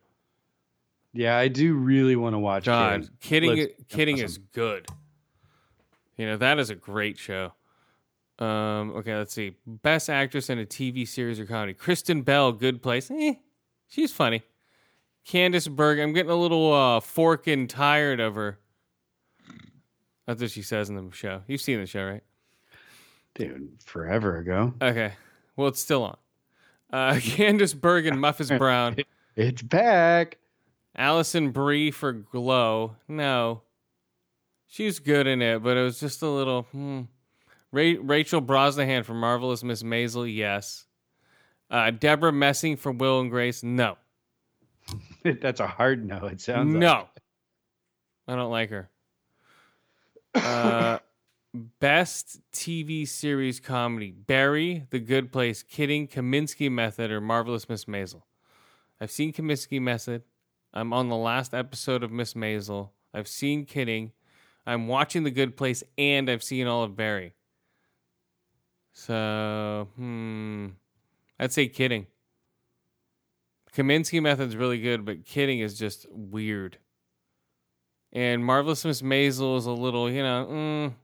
[1.12, 2.64] Yeah, I do really want to watch.
[2.64, 3.11] God, Kids.
[3.20, 4.24] kidding, kidding awesome.
[4.26, 4.87] is good.
[6.16, 7.52] You know that is a great show.
[8.40, 9.56] Um, okay, let's see.
[9.66, 13.08] Best actress in a TV series or comedy: Kristen Bell, Good Place.
[13.11, 13.34] Eh,
[13.87, 14.42] she's funny.
[15.28, 15.98] Candice Berg.
[15.98, 18.58] I'm getting a little uh, forking tired of her.
[20.26, 21.42] That's what she says in the show.
[21.46, 22.22] You've seen the show, right?
[23.34, 24.74] dude, forever ago.
[24.82, 25.12] Okay.
[25.56, 26.16] Well, it's still on.
[26.92, 28.96] Uh, Candice Bergen, Muffis Brown,
[29.36, 30.38] It's back.
[30.96, 32.96] Alison Brie for Glow.
[33.06, 33.62] No,
[34.66, 36.62] she's good in it, but it was just a little.
[36.72, 37.02] Hmm.
[37.70, 40.34] Ra- Rachel Brosnahan for Marvelous Miss Maisel.
[40.34, 40.86] Yes.
[41.70, 43.62] Uh, Debra Messing for Will and Grace.
[43.62, 43.96] No.
[45.40, 46.27] That's a hard no.
[46.27, 46.81] It sounds like.
[46.81, 47.09] no.
[48.27, 48.90] I don't like her.
[50.35, 50.98] Uh,
[51.81, 58.22] best TV series comedy: Barry, The Good Place, Kidding, Kominsky Method, or Marvelous Miss Maisel.
[59.01, 60.22] I've seen Kominsky Method.
[60.74, 62.90] I'm on the last episode of Miss Maisel.
[63.14, 64.12] I've seen Kidding.
[64.66, 67.33] I'm watching The Good Place, and I've seen all of Barry.
[68.92, 70.66] So, hmm,
[71.38, 72.07] I'd say Kidding.
[73.78, 76.78] Kominsky Method's really good, but Kidding is just weird.
[78.12, 80.94] And Marvelous Miss Maisel is a little, you know, mm,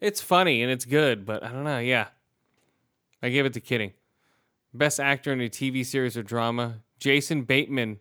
[0.00, 1.80] it's funny and it's good, but I don't know.
[1.80, 2.06] Yeah,
[3.22, 3.92] I gave it to Kidding.
[4.72, 7.98] Best actor in a TV series or drama: Jason Bateman,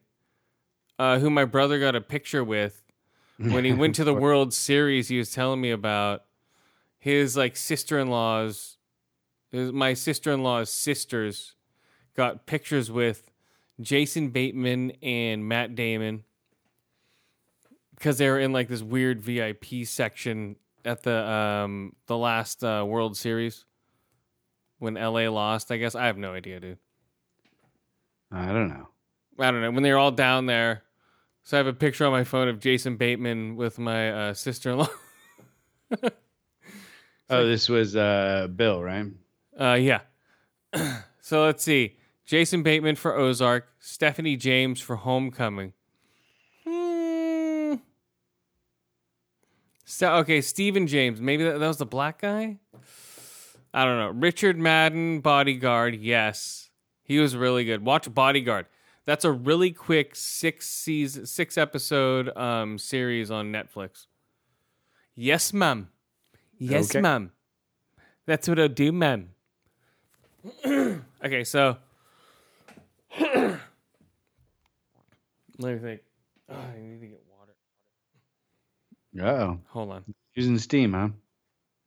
[0.97, 2.82] uh, who my brother got a picture with
[3.38, 5.10] when he went to the World Series.
[5.10, 6.23] He was telling me about
[6.97, 8.77] his like sister-in-laws.
[9.51, 11.56] his- My sister-in-law's sisters
[12.15, 13.31] got pictures with
[13.79, 16.23] Jason Bateman and Matt Damon
[17.95, 22.84] because they were in like this weird VIP section at the um the last uh,
[22.88, 23.65] World Series.
[24.79, 25.71] when LA lost.
[25.71, 26.79] I guess I have no idea, dude.
[28.31, 28.88] I don't know.
[29.39, 30.84] I don't know when they were all down there.
[31.43, 34.89] So I have a picture on my phone of Jason Bateman with my uh, sister-in-law.
[37.29, 39.05] Oh, this was uh, Bill, right?
[39.57, 40.01] Uh, yeah.
[41.21, 41.95] so let's see.
[42.32, 45.74] Jason Bateman for Ozark, Stephanie James for Homecoming.
[46.65, 47.74] Hmm.
[49.84, 51.20] So, okay, Stephen James.
[51.20, 52.60] Maybe that, that was the black guy?
[53.74, 54.12] I don't know.
[54.17, 55.96] Richard Madden, Bodyguard.
[55.96, 56.70] Yes.
[57.04, 57.84] He was really good.
[57.84, 58.67] Watch Bodyguard.
[59.04, 64.06] That's a really quick six season, six episode um, series on Netflix.
[65.15, 65.89] Yes, ma'am.
[66.58, 67.02] Yes, Okay.
[67.02, 67.34] ma'am.
[68.26, 69.32] That's what I'll do, ma'am.
[70.65, 71.76] okay, so
[73.19, 73.60] let
[75.60, 76.02] me think.
[76.50, 77.54] Oh, I need to get water.
[79.28, 79.60] Oh.
[79.69, 80.04] Hold on.
[80.36, 81.10] Using steam, huh?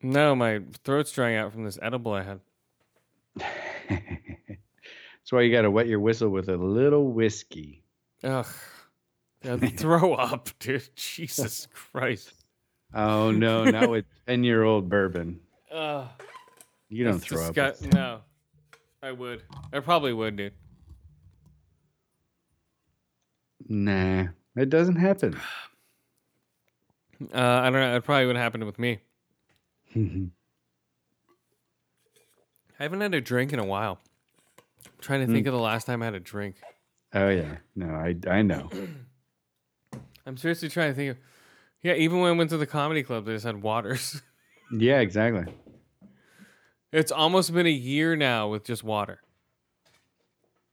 [0.01, 2.39] No, my throat's drying out from this edible I had.
[3.89, 7.83] That's why you got to wet your whistle with a little whiskey.
[8.23, 8.45] Ugh.
[9.77, 10.87] Throw up, dude.
[10.95, 12.33] Jesus Christ.
[12.93, 15.39] Oh no, not with ten-year-old bourbon.
[15.71, 16.07] Ugh.
[16.89, 17.53] You don't throw up.
[17.53, 18.21] disgust- No,
[19.03, 19.43] I would.
[19.73, 20.53] I probably would, dude.
[23.67, 25.37] Nah, it doesn't happen.
[27.33, 27.95] Uh, I don't know.
[27.95, 28.99] It probably would happen with me.
[29.95, 30.03] I
[32.77, 33.99] haven't had a drink in a while.
[34.85, 36.57] I'm trying to think of the last time I had a drink.
[37.13, 38.69] oh yeah, no, I I know.
[40.25, 41.17] I'm seriously trying to think of.
[41.83, 44.21] Yeah, even when I went to the comedy club, they just had waters.
[44.77, 45.45] Yeah, exactly.
[46.91, 49.21] it's almost been a year now with just water.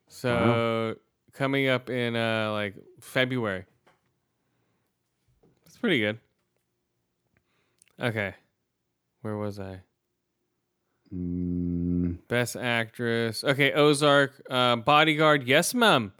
[0.08, 0.96] So
[1.32, 3.64] coming up in uh like February.
[5.64, 6.18] That's pretty good.
[8.00, 8.34] Okay.
[9.22, 9.80] Where was I?
[11.14, 13.44] Mm, Best actress.
[13.44, 14.32] Okay, Ozark.
[14.48, 15.44] Uh, Bodyguard.
[15.46, 16.12] Yes, ma'am.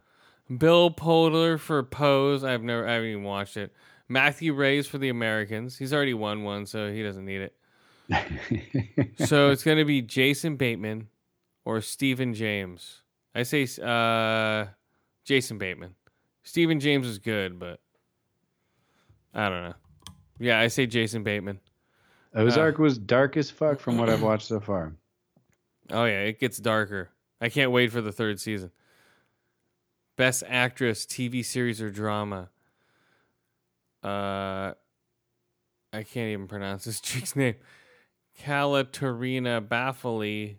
[0.59, 2.44] Billy Porter for Pose.
[2.44, 2.87] I've never.
[2.87, 3.72] I haven't even watched it.
[4.09, 5.79] Matthew Reyes for The Americans.
[5.79, 9.16] He's already won one, so he doesn't need it.
[9.27, 11.09] so it's gonna be Jason Bateman
[11.64, 13.01] or Stephen James.
[13.35, 14.66] I say uh,
[15.25, 15.95] Jason Bateman.
[16.43, 17.81] Stephen James is good, but
[19.33, 19.75] I don't know.
[20.39, 21.61] Yeah, I say Jason Bateman.
[22.35, 24.95] Ozark was dark as fuck from what I've watched so far.
[25.91, 27.11] Oh yeah, it gets darker.
[27.41, 28.71] I can't wait for the third season.
[30.17, 32.49] Best actress, TV series or drama.
[34.03, 34.73] Uh,
[35.93, 37.57] I can't even pronounce this chick's name.
[38.41, 40.59] Calatorina Baffoli,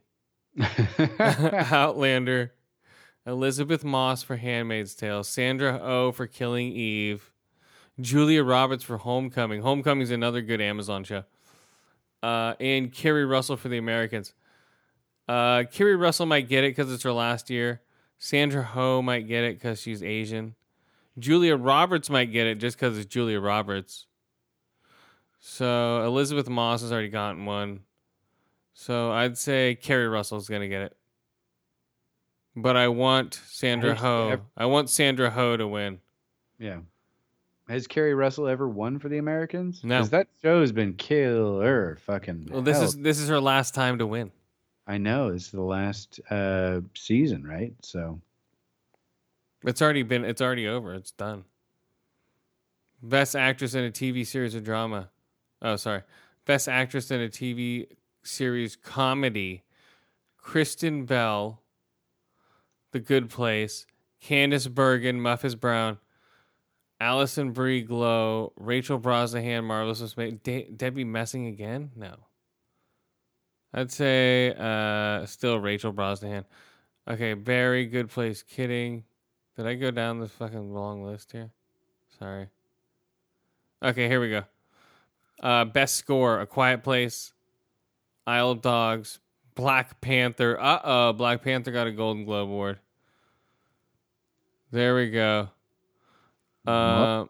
[1.71, 2.53] Outlander.
[3.25, 5.23] Elisabeth Moss for Handmaid's Tale.
[5.23, 7.31] Sandra Oh for Killing Eve.
[7.99, 9.61] Julia Roberts for Homecoming.
[9.61, 11.23] Homecoming's another good Amazon show.
[12.21, 14.33] Uh, and Keri Russell for The Americans.
[15.27, 17.81] Uh, Keri Russell might get it because it's her last year.
[18.17, 20.55] Sandra Ho might get it because she's Asian.
[21.19, 24.07] Julia Roberts might get it just because it's Julia Roberts.
[25.39, 27.81] So Elisabeth Moss has already gotten one.
[28.73, 30.97] So I'd say Keri Russell's gonna get it.
[32.55, 34.29] But I want Sandra Ho.
[34.29, 35.99] ever- I want Sandra Ho to win.
[36.59, 36.79] yeah.
[37.69, 39.83] Has Keri Russell ever won for the Americans?
[39.85, 39.99] No.
[39.99, 42.49] 'Cause that show has been killer fucking.
[42.51, 42.85] Well, this hell.
[42.87, 44.33] is this is her last time to win.
[44.85, 47.73] I know this is the last uh, season, right?
[47.81, 48.19] So
[49.63, 50.25] It's already been.
[50.25, 50.93] It's already over.
[50.93, 51.45] It's done.
[53.01, 55.09] Best actress in a TV series or drama.
[55.61, 56.01] Oh, sorry.
[56.45, 57.87] Best actress in a TV
[58.23, 59.63] series comedy.
[60.37, 61.61] Kristen Bell.
[62.93, 63.85] The Good Place.
[64.21, 65.19] Candice Bergen.
[65.19, 65.97] Murphy Brown.
[67.01, 68.53] Alison Brie Glow.
[68.55, 69.65] Rachel Brosnahan.
[69.65, 70.31] Marvelous May.
[70.31, 71.91] De- Debbie Messing again?
[71.95, 72.15] No.
[73.73, 76.45] I'd say uh, still Rachel Brosnahan.
[77.09, 79.03] Okay, Barry, Good Place, Kidding.
[79.57, 81.49] Did I go down this fucking long list here?
[82.19, 82.47] Sorry.
[83.81, 84.43] Okay, here we go.
[85.41, 87.33] Uh, best score: A Quiet Place,
[88.25, 89.19] Isle of Dogs,
[89.55, 90.57] Black Panther.
[90.59, 92.79] Uh oh, Black Panther got a Golden Globe award.
[94.73, 95.49] There we go.
[96.65, 97.25] Uh,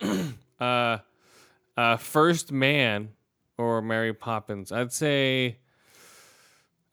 [0.60, 0.98] uh,
[1.76, 3.08] uh, First Man
[3.58, 4.70] or Mary Poppins.
[4.70, 5.58] I'd say.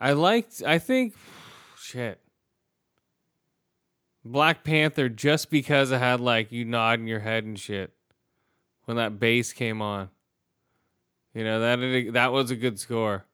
[0.01, 0.63] I liked.
[0.65, 1.13] I think.
[1.79, 2.19] Shit.
[4.25, 7.93] Black Panther just because it had like you nodding your head and shit
[8.85, 10.09] when that bass came on.
[11.35, 13.25] You know that that was a good score.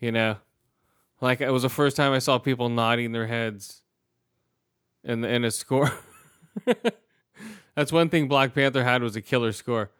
[0.00, 0.38] You know,
[1.22, 3.80] like it was the first time I saw people nodding their heads
[5.02, 5.90] in in a score.
[7.74, 9.90] That's one thing Black Panther had was a killer score,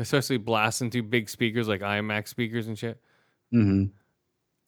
[0.00, 3.00] especially blasting through big speakers like IMAX speakers and shit.
[3.52, 3.84] hmm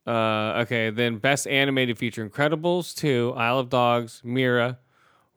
[0.06, 4.76] Uh, okay, then best animated feature: Incredibles 2, Isle of Dogs, Mirai,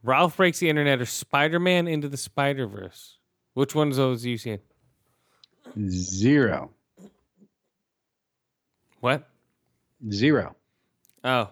[0.03, 3.17] Ralph Breaks the Internet, or Spider Man Into the Spider Verse.
[3.55, 4.59] Which ones of those have you seen?
[5.89, 6.71] Zero.
[8.99, 9.27] What?
[10.11, 10.55] Zero.
[11.23, 11.49] Oh,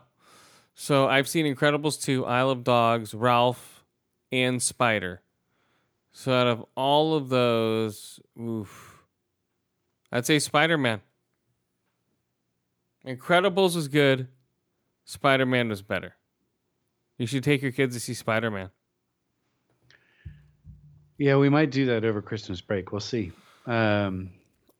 [0.73, 3.83] so I've seen Incredibles 2, Isle of Dogs, Ralph,
[4.31, 5.21] and Spider.
[6.11, 9.03] So out of all of those, oof,
[10.11, 11.01] I'd say Spider Man.
[13.05, 14.27] Incredibles was good.
[15.05, 16.15] Spider Man was better.
[17.17, 18.69] You should take your kids to see Spider Man.
[21.17, 22.91] Yeah, we might do that over Christmas break.
[22.91, 23.31] We'll see.
[23.67, 24.31] Um,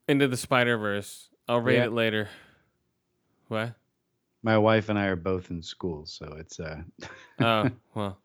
[0.07, 1.29] Into the Spider Verse.
[1.47, 1.85] I'll rate Yeah.
[1.85, 2.29] it later.
[3.51, 3.75] What?
[4.43, 6.83] my wife and I are both in school, so it's uh,
[7.41, 8.17] Oh, well.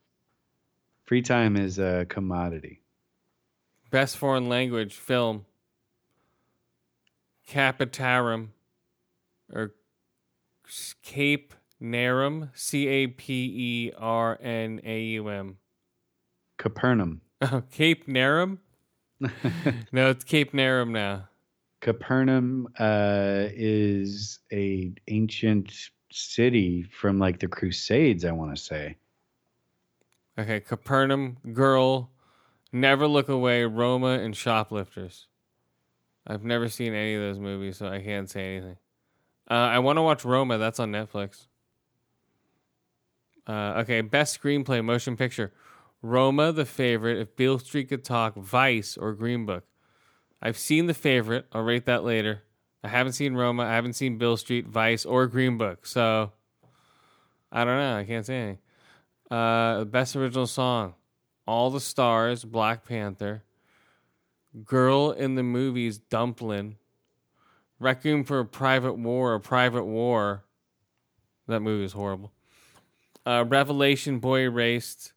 [1.04, 2.80] free time is a commodity.
[3.90, 5.44] Best foreign language film.
[7.44, 8.52] Capitarum
[9.52, 9.74] or
[11.02, 15.56] Cape Narum, C A P E R N A U M.
[16.56, 17.20] Capernaum.
[17.42, 18.58] Oh, Cape Narum?
[19.90, 21.28] no, it's Cape Narum now.
[21.86, 25.72] Capernaum uh, is a ancient
[26.10, 28.24] city from like the Crusades.
[28.24, 28.96] I want to say.
[30.36, 32.10] Okay, Capernaum, Girl,
[32.72, 35.28] Never Look Away, Roma, and Shoplifters.
[36.26, 38.78] I've never seen any of those movies, so I can't say anything.
[39.48, 40.58] Uh, I want to watch Roma.
[40.58, 41.46] That's on Netflix.
[43.46, 45.52] Uh, okay, best screenplay motion picture:
[46.02, 49.62] Roma, The Favorite, If Beale Street Could Talk, Vice, or Green Book.
[50.40, 51.46] I've seen The Favorite.
[51.52, 52.42] I'll rate that later.
[52.84, 53.64] I haven't seen Roma.
[53.64, 55.86] I haven't seen Bill Street, Vice, or Green Book.
[55.86, 56.32] So
[57.50, 57.96] I don't know.
[57.96, 58.58] I can't say anything.
[59.30, 60.94] Uh, best original song:
[61.46, 63.42] All the Stars, Black Panther.
[64.64, 66.76] Girl in the movies, Dumplin'.
[67.78, 70.44] Requiem for a Private War, a Private War.
[71.46, 72.32] That movie is horrible.
[73.26, 75.12] Uh, Revelation, Boy Erased,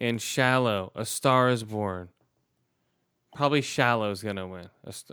[0.00, 2.08] and Shallow, A Star is Born.
[3.34, 4.68] Probably Shallow's gonna win.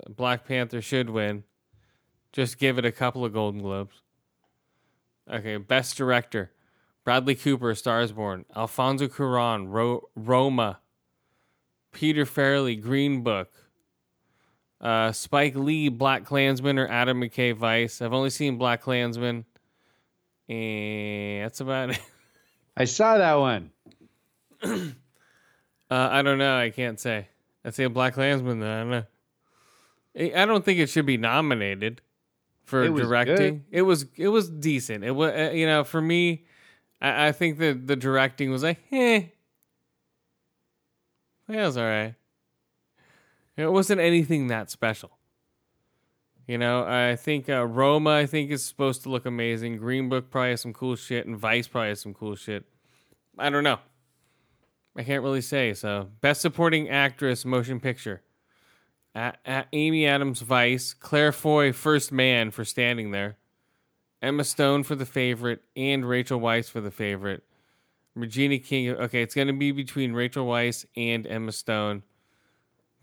[0.09, 1.43] Black Panther should win.
[2.32, 4.01] Just give it a couple of Golden Globes.
[5.32, 6.51] Okay, Best Director:
[7.03, 8.45] Bradley Cooper, *Stars Born.
[8.55, 10.80] Alfonso Cuarón, Ro- Roma.
[11.91, 13.51] Peter Farrelly, Green Book.
[14.82, 18.01] Uh, Spike Lee, Black Klansman, or Adam McKay, Vice.
[18.01, 19.45] I've only seen Black Klansman,
[20.49, 22.01] and that's about it.
[22.78, 23.72] I saw that one.
[25.88, 26.57] Uh, I don't know.
[26.57, 27.28] I can't say.
[27.66, 28.59] I'd say a Black Klansman.
[28.59, 28.72] Though.
[28.72, 29.05] I don't.
[30.49, 32.01] I I think it should be nominated
[32.63, 33.66] for directing.
[33.72, 35.03] It was it was decent.
[35.03, 36.45] It was uh, you know for me,
[37.01, 39.24] I, I think that the directing was like, eh,
[41.49, 42.16] yeah, it was all right.
[43.57, 45.11] It wasn't anything that special.
[46.47, 49.78] You know, I think uh, Roma, I think is supposed to look amazing.
[49.78, 52.66] Green Book probably has some cool shit, and Vice probably has some cool shit.
[53.39, 53.80] I don't know.
[54.95, 55.73] I can't really say.
[55.73, 58.21] So, best supporting actress, motion picture.
[59.13, 60.93] A- A- Amy Adams, Vice.
[60.93, 63.37] Claire Foy, First Man for standing there.
[64.21, 67.43] Emma Stone for the favorite, and Rachel Weisz for the favorite.
[68.15, 68.89] Regina King.
[68.89, 72.03] Okay, it's going to be between Rachel Weisz and Emma Stone.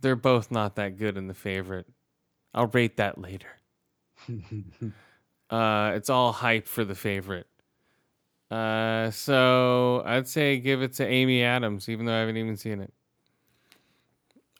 [0.00, 1.86] They're both not that good in the favorite.
[2.54, 3.46] I'll rate that later.
[5.50, 7.46] uh, it's all hype for the favorite.
[8.52, 12.80] Uh, so I'd say give it to Amy Adams, even though I haven't even seen
[12.80, 12.92] it.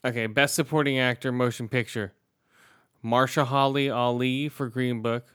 [0.03, 2.15] Okay, best supporting actor, motion picture.
[3.05, 5.27] Mahershala Ali for Green Book.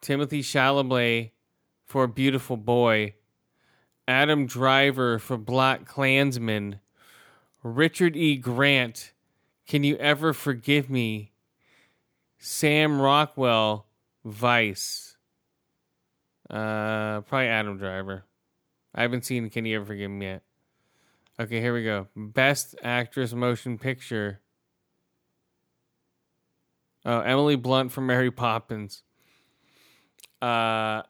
[0.00, 1.32] Timothée Chalamet
[1.84, 3.14] for Beautiful Boy.
[4.08, 6.80] Adam Driver for Black Klansman.
[7.62, 8.36] Richard E.
[8.36, 9.12] Grant,
[9.68, 11.32] Can You Ever Forgive Me?
[12.38, 13.86] Sam Rockwell,
[14.24, 15.05] Vice.
[16.48, 18.24] Uh, probably Adam Driver.
[18.94, 20.42] I haven't seen Can You Ever Forgive Me yet.
[21.38, 22.06] Okay, here we go.
[22.16, 24.40] Best Actress Motion Picture.
[27.04, 29.02] Oh, Emily Blunt for Mary Poppins.
[30.40, 31.02] Uh,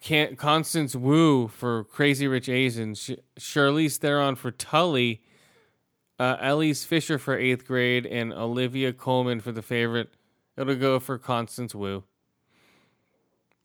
[0.00, 2.98] Can- Constance Wu for Crazy Rich Asians.
[3.00, 5.22] Sh- Charlize Theron for Tully.
[6.18, 10.10] Uh, Elsie Fisher for eighth grade and Olivia Colman for the favorite.
[10.56, 12.02] It'll go for Constance Wu.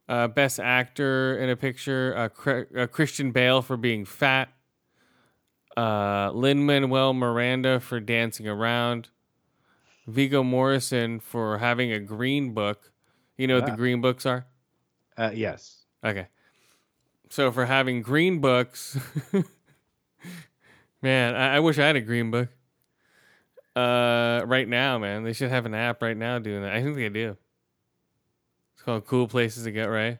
[0.06, 4.50] Uh, best actor in a picture: uh, Cr- uh, Christian Bale for being fat.
[5.76, 9.08] Uh, Lin Manuel Miranda for dancing around.
[10.06, 12.92] Viggo Mortensen for having a green book.
[13.38, 14.46] You know what the green books are?
[15.16, 15.84] Uh, yes.
[16.04, 16.28] Okay.
[17.30, 18.98] So for having green books,
[21.02, 22.48] man, I, I wish I had a green book.
[23.74, 26.72] Uh, right now, man, they should have an app right now doing that.
[26.72, 27.36] I think they do.
[28.84, 30.18] Called Cool Places to Get Ray.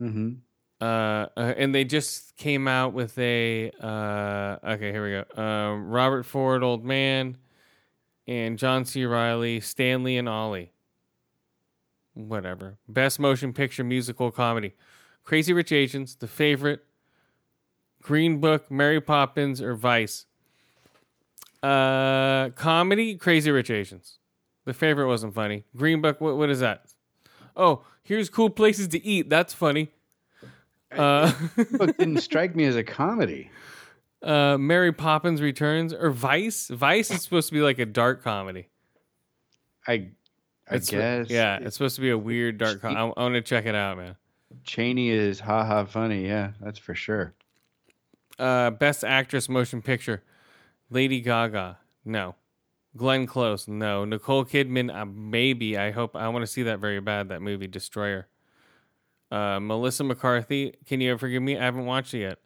[0.00, 0.34] Mm-hmm.
[0.80, 5.42] Uh, uh, and they just came out with a uh, okay here we go.
[5.42, 7.38] Uh, robert ford old man
[8.28, 9.06] and john c.
[9.06, 10.72] Reilly stanley and ollie.
[12.12, 12.76] Whatever.
[12.88, 14.74] Best motion picture musical comedy.
[15.24, 16.84] Crazy rich asians the favorite
[18.02, 20.26] green book mary poppins or vice.
[21.62, 24.18] Uh comedy crazy rich asians.
[24.66, 25.64] The favorite wasn't funny.
[25.74, 26.84] Green book what, what is that
[27.56, 29.90] oh here's cool places to eat that's funny
[30.92, 31.32] uh,
[31.72, 33.50] Book didn't strike me as a comedy.
[34.22, 36.68] uh, Mary Poppins Returns or Vice.
[36.68, 38.68] Vice is supposed to be like a dark comedy.
[39.86, 39.92] I,
[40.70, 41.28] I It's- guess.
[41.28, 42.80] Yeah, it's supposed to be a weird dark.
[42.80, 44.14] Com- I, I want to check it out, man.
[44.62, 46.24] Cheney is haha funny.
[46.26, 47.34] Yeah, that's for sure.
[48.38, 50.22] Uh, Best Actress Motion Picture:
[50.88, 51.78] Lady Gaga.
[52.04, 52.36] No.
[52.96, 53.68] Glenn Close.
[53.68, 54.04] No.
[54.04, 54.94] Nicole Kidman.
[54.94, 55.76] Uh, maybe.
[55.76, 56.16] I hope.
[56.16, 57.28] I want to see that very bad.
[57.28, 58.26] That movie, Destroyer.
[59.30, 60.74] Uh, Melissa McCarthy.
[60.86, 61.58] Can you forgive me?
[61.58, 62.38] I haven't watched it yet.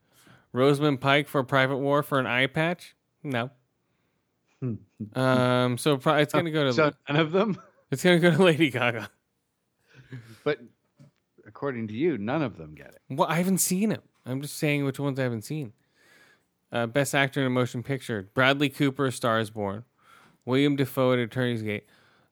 [0.52, 2.96] Rosamund Pike for Private War for an eye patch.
[3.22, 3.50] No.
[5.14, 5.78] um.
[5.78, 6.72] So pro- it's gonna go to.
[6.72, 9.10] So none of them, It's gonna go to Lady Gaga.
[10.44, 10.58] but
[11.46, 12.98] according to you, none of them get it.
[13.08, 14.02] Well, I haven't seen it.
[14.26, 15.72] I'm just saying which ones I haven't seen.
[16.72, 19.84] Uh, Best Actor in a Motion Picture: Bradley Cooper, *Stars Born*,
[20.50, 21.84] William Dafoe, at *Eternity's Gate*,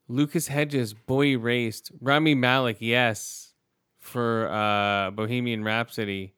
[0.09, 3.55] Lucas Hedges, *Boy Erased*, Rami Malek, yes,
[4.01, 6.35] for uh, *Bohemian Rhapsody*,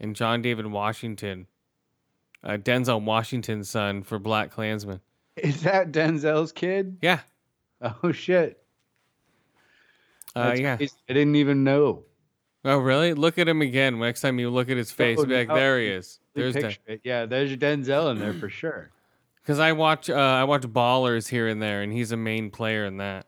[0.00, 1.46] and John David Washington,
[2.42, 5.00] uh, Denzel Washington's son for *Black Klansman*.
[5.36, 6.98] Is that Denzel's kid?
[7.00, 7.20] Yeah,
[7.80, 8.60] Oh shit!
[10.34, 10.76] uh, yeah.
[10.76, 10.92] crazy.
[11.08, 12.02] I didn't even know.
[12.64, 13.14] Oh, really?
[13.14, 14.00] Look at him again.
[14.00, 15.54] Next time you look at his face, Oh, be like, no.
[15.54, 16.74] "There he is." There's Den-.
[17.04, 18.90] Yeah, there's Denzel in there for sure.
[19.48, 22.84] Because I watch, uh, I watch Ballers here and there, and he's a main player
[22.84, 23.24] in that.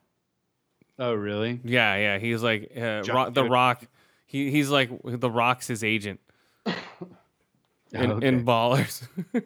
[0.99, 1.63] Oh really?
[1.65, 3.87] Yeah, yeah, he's like uh, Ro- the Rock.
[4.27, 6.21] He he's like the Rock's his agent
[6.67, 6.75] in,
[7.95, 8.29] Oh, okay.
[8.29, 9.09] in Ballers.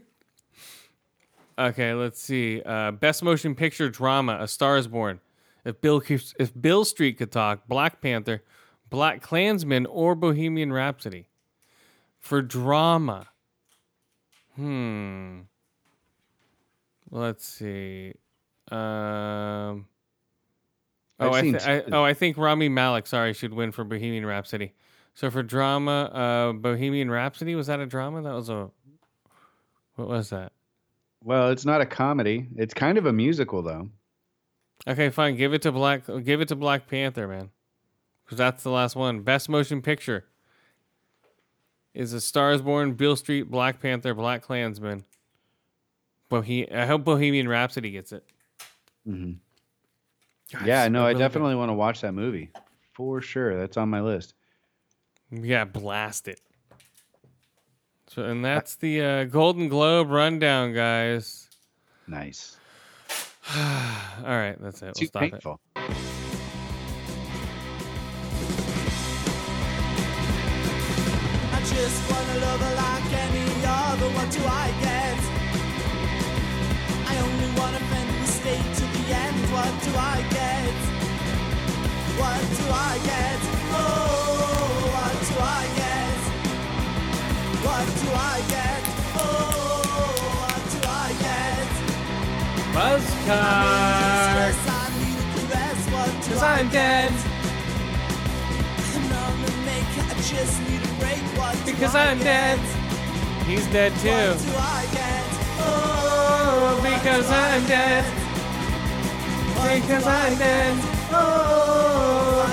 [1.60, 2.60] okay, let's see.
[2.60, 5.20] Uh, Best motion picture drama: A Star Is Born.
[5.64, 8.42] If Bill keeps, if Bill Street could talk, Black Panther,
[8.90, 11.28] Black Klansman, or Bohemian Rhapsody.
[12.18, 13.28] For drama,
[14.56, 15.42] hmm.
[17.10, 18.14] Let's see.
[18.70, 19.86] Um.
[21.20, 24.72] Oh, I, th- I oh I think Rami Malek, sorry, should win for Bohemian Rhapsody.
[25.14, 28.22] So for drama, uh, Bohemian Rhapsody was that a drama?
[28.22, 28.70] That was a.
[29.94, 30.52] What was that?
[31.22, 32.48] Well, it's not a comedy.
[32.56, 33.90] It's kind of a musical though.
[34.88, 35.36] Okay, fine.
[35.36, 36.02] Give it to Black.
[36.24, 37.50] Give it to Black Panther, man,
[38.24, 39.20] because that's the last one.
[39.20, 40.26] Best motion picture
[41.94, 45.04] is A Star Is Born, Bill Street, Black Panther, Black Klansman.
[46.42, 48.24] Bohe- I hope Bohemian Rhapsody gets it.
[49.06, 49.36] Mhm.
[50.52, 51.18] God, Yeah, it's no, I really good.
[51.20, 52.50] definitely want to watch that movie
[52.92, 53.56] for sure.
[53.58, 54.34] That's on my list.
[55.30, 56.40] Yeah, blast it.
[58.08, 61.48] So, and that's the uh, Golden Globe rundown, guys.
[62.06, 62.56] Nice.
[63.56, 63.62] All
[64.24, 64.86] right, that's it.
[64.86, 65.42] We'll Too stop it.
[70.26, 74.08] I just wanna love her like any other.
[74.16, 75.13] What do I get?
[82.24, 83.38] What do I get?
[83.76, 86.20] Oh, what do I get?
[87.66, 88.82] What do I get?
[89.20, 91.68] Oh, what do I get?
[92.72, 93.74] Buzzcar.
[94.32, 95.80] Stress, I need a caress.
[95.92, 97.12] What do Cause I'm dead.
[98.94, 99.92] I'm not a make.
[100.00, 101.22] I just need a break.
[101.36, 102.58] What do Because I'm dead.
[103.46, 104.08] He's dead too.
[104.08, 105.24] What do I get?
[105.60, 108.04] Oh, because I'm dead.
[109.76, 110.74] Because I'm dead.
[111.16, 111.83] Oh,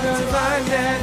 [0.02, 1.00] because I'm dead.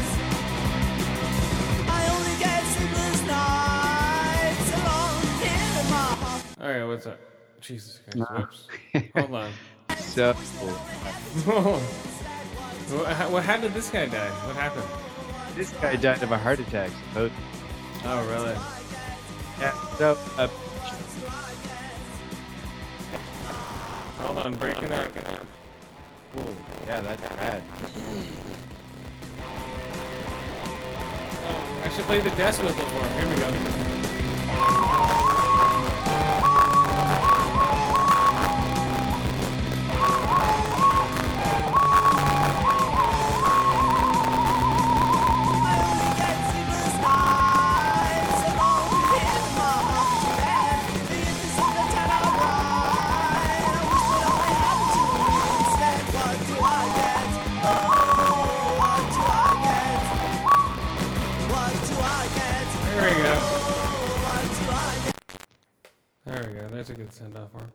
[1.88, 6.44] I only get sleepless nights alone here in my heart.
[6.62, 7.20] All right, what's up?
[7.62, 8.30] Jesus Christ.
[8.32, 8.68] Whoops.
[9.16, 9.52] Hold on.
[10.00, 10.34] So
[11.46, 14.30] Well, how, well, how did this guy die?
[14.48, 14.86] What happened?
[15.56, 16.92] this guy died of a heart attack.
[17.14, 17.30] So,
[18.04, 18.56] Oh, really?
[19.60, 20.48] yeah, so uh,
[24.20, 25.08] Hold on, breaking up.
[26.38, 26.56] ooh,
[26.88, 27.64] yeah, that's bad.
[31.84, 33.28] I should play the death whistle for him.
[33.28, 33.64] Here we
[35.24, 35.29] go.
[66.80, 67.72] That's a good send off for him.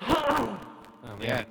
[1.02, 1.22] Oh, man.
[1.22, 1.44] Yeah.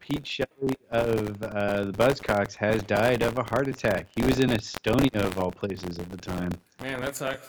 [0.00, 4.08] Pete Shelley of uh, the Buzzcocks has died of a heart attack.
[4.14, 6.50] He was in Estonia, of all places, at the time.
[6.80, 7.48] Man, that sucks.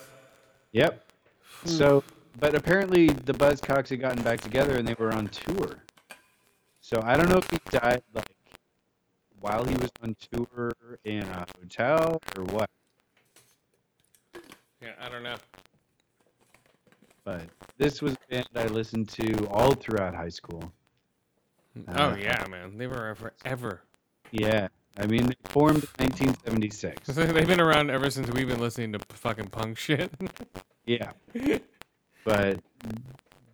[0.71, 1.05] Yep.
[1.65, 2.03] So,
[2.39, 5.83] but apparently the Buzzcocks had gotten back together and they were on tour.
[6.81, 8.29] So I don't know if he died like
[9.41, 10.71] while he was on tour
[11.03, 12.69] in a hotel or what.
[14.81, 15.35] Yeah, I don't know.
[17.23, 17.43] But
[17.77, 20.71] this was a band I listened to all throughout high school.
[21.87, 22.77] Oh Uh, yeah, man.
[22.77, 23.81] They were forever.
[24.31, 24.67] Yeah.
[24.97, 27.07] I mean, they formed in 1976.
[27.15, 30.11] They've been around ever since we've been listening to fucking punk shit.
[30.85, 31.13] Yeah.
[32.25, 32.59] But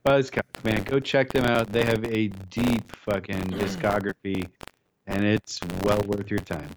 [0.04, 1.72] Buzzcocks, man, go check them out.
[1.72, 4.50] They have a deep fucking discography,
[5.06, 6.72] and it's well worth your time.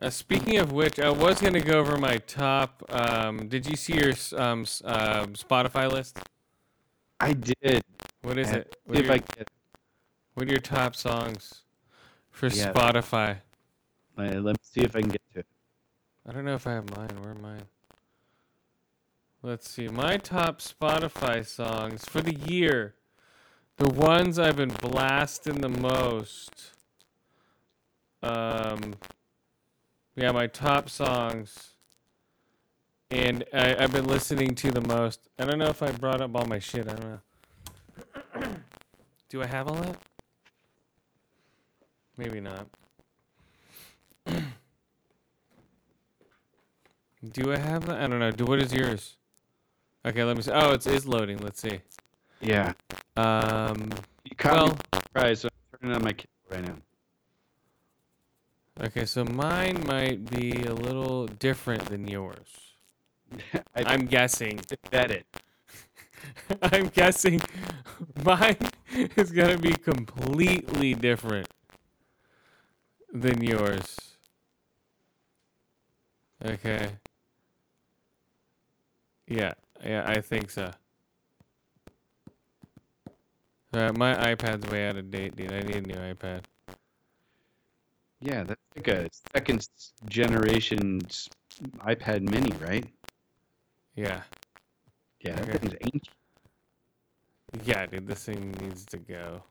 [0.00, 2.82] Uh, speaking of which, I was gonna go over my top.
[2.88, 6.18] Um, did you see your um, uh, Spotify list?
[7.20, 7.82] I did.
[8.22, 8.74] What is it?
[8.86, 9.50] What are, if your, I get,
[10.34, 11.64] what are your top songs
[12.30, 12.72] for Yeah.
[12.72, 13.40] Spotify?
[14.16, 15.46] uh, let me see if I can get to it.
[16.26, 17.10] I don't know if I have mine.
[17.20, 17.64] Where are mine?
[19.42, 19.88] Let's see.
[19.88, 22.94] My top Spotify songs for the year.
[23.76, 26.72] The ones I've been blasting the most.
[28.22, 28.94] Um,
[30.20, 31.70] yeah, my top songs.
[33.10, 35.28] And I, I've been listening to the most.
[35.38, 36.88] I don't know if I brought up all my shit.
[36.88, 37.20] I don't know.
[39.30, 39.96] Do I have all that?
[42.18, 42.66] Maybe not.
[47.32, 48.00] Do I have that?
[48.02, 48.30] I don't know.
[48.30, 49.16] Do what is yours?
[50.04, 50.52] Okay, let me see.
[50.52, 51.38] Oh, it's is loading.
[51.38, 51.80] Let's see.
[52.40, 52.74] Yeah.
[53.16, 53.90] Um.
[54.24, 56.76] You caught Well, me by surprise, so I'm turning on my camera right now.
[58.80, 59.04] Okay.
[59.04, 62.48] So mine might be a little different than yours.
[63.74, 64.60] I I'm guessing.
[64.90, 65.26] bet it.
[66.62, 67.40] I'm guessing
[68.24, 68.56] mine
[69.16, 71.48] is gonna be completely different
[73.12, 73.96] than yours.
[76.44, 76.90] Okay.
[79.26, 79.54] Yeah,
[79.84, 80.72] yeah, I think so.
[83.72, 85.52] Uh, my iPad's way out of date, dude.
[85.52, 86.44] I need a new iPad.
[88.20, 89.66] Yeah, that's like a second
[90.08, 91.00] generation
[91.78, 92.86] iPad mini, right?
[93.94, 94.22] Yeah.
[95.20, 95.58] Yeah, that Okay.
[95.58, 96.08] thing's ancient.
[97.64, 99.42] Yeah, dude, this thing needs to go.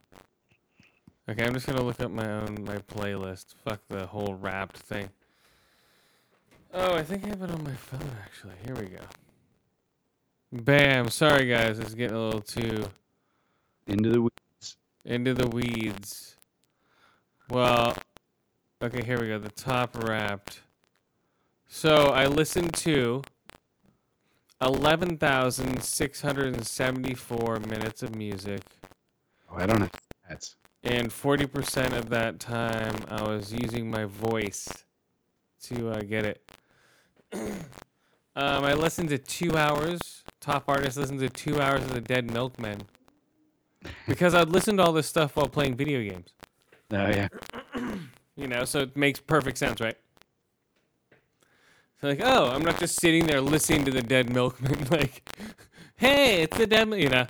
[1.28, 3.54] Okay, I'm just gonna look up my own my playlist.
[3.64, 5.10] Fuck the whole wrapped thing.
[6.74, 8.54] Oh, I think I have it on my phone actually.
[8.66, 9.04] Here we go.
[10.52, 11.10] Bam!
[11.10, 12.86] Sorry guys, it's getting a little too
[13.88, 14.78] Into the weeds.
[15.06, 16.36] into the weeds.
[17.50, 17.96] Well,
[18.82, 19.38] okay, here we go.
[19.40, 20.62] The top wrapped.
[21.68, 23.22] So I listened to
[24.62, 28.62] 11,674 minutes of music,
[29.52, 29.92] Oh, I don't have
[30.30, 30.56] stats.
[30.84, 34.68] and 40% of that time I was using my voice
[35.64, 36.52] to uh, get it.
[37.34, 37.42] um,
[38.36, 40.24] I listened to two hours.
[40.42, 42.82] Top artist listened to two hours of the Dead Milkmen.
[44.08, 46.34] Because I'd listen to all this stuff while playing video games.
[46.92, 47.28] Oh, yeah.
[48.40, 49.98] You know, so it makes perfect sense, right?
[52.00, 54.88] So like, oh, I'm not just sitting there listening to the Dead Milkmen.
[54.92, 55.30] Like,
[55.98, 56.90] hey, it's the Dead.
[56.94, 57.28] You know,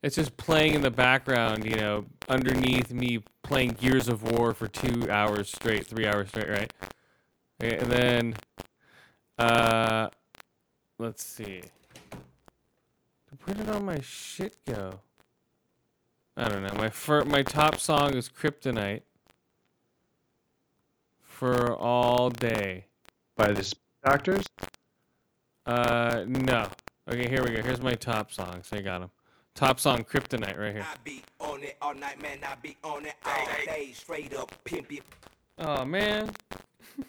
[0.00, 1.64] it's just playing in the background.
[1.64, 6.48] You know, underneath me playing Gears of War for two hours straight, three hours straight,
[6.48, 6.72] right?
[7.60, 8.34] Okay, and then,
[9.36, 10.08] uh,
[10.98, 11.62] let's see.
[13.44, 15.00] Where did all my shit go?
[16.36, 16.74] I don't know.
[16.76, 19.02] My fir- my top song is Kryptonite
[21.44, 22.86] for all day.
[23.36, 23.70] By the
[24.02, 24.46] doctors?
[25.66, 26.68] Uh, no.
[27.06, 27.60] Okay, here we go.
[27.60, 28.70] Here's my top songs.
[28.72, 29.10] I got them.
[29.54, 30.86] Top song, Kryptonite, right here.
[30.90, 32.38] I be on it all night, man.
[32.42, 33.90] I be on it all day.
[33.92, 35.02] Straight up pimp it.
[35.58, 36.30] Oh man.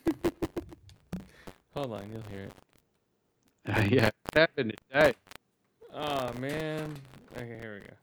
[1.74, 2.54] Hold on, you'll hear it.
[3.66, 4.10] Uh, yeah.
[4.34, 4.72] What happened?
[4.72, 5.16] It died.
[5.94, 6.94] Oh man.
[7.38, 7.96] Okay, here we go.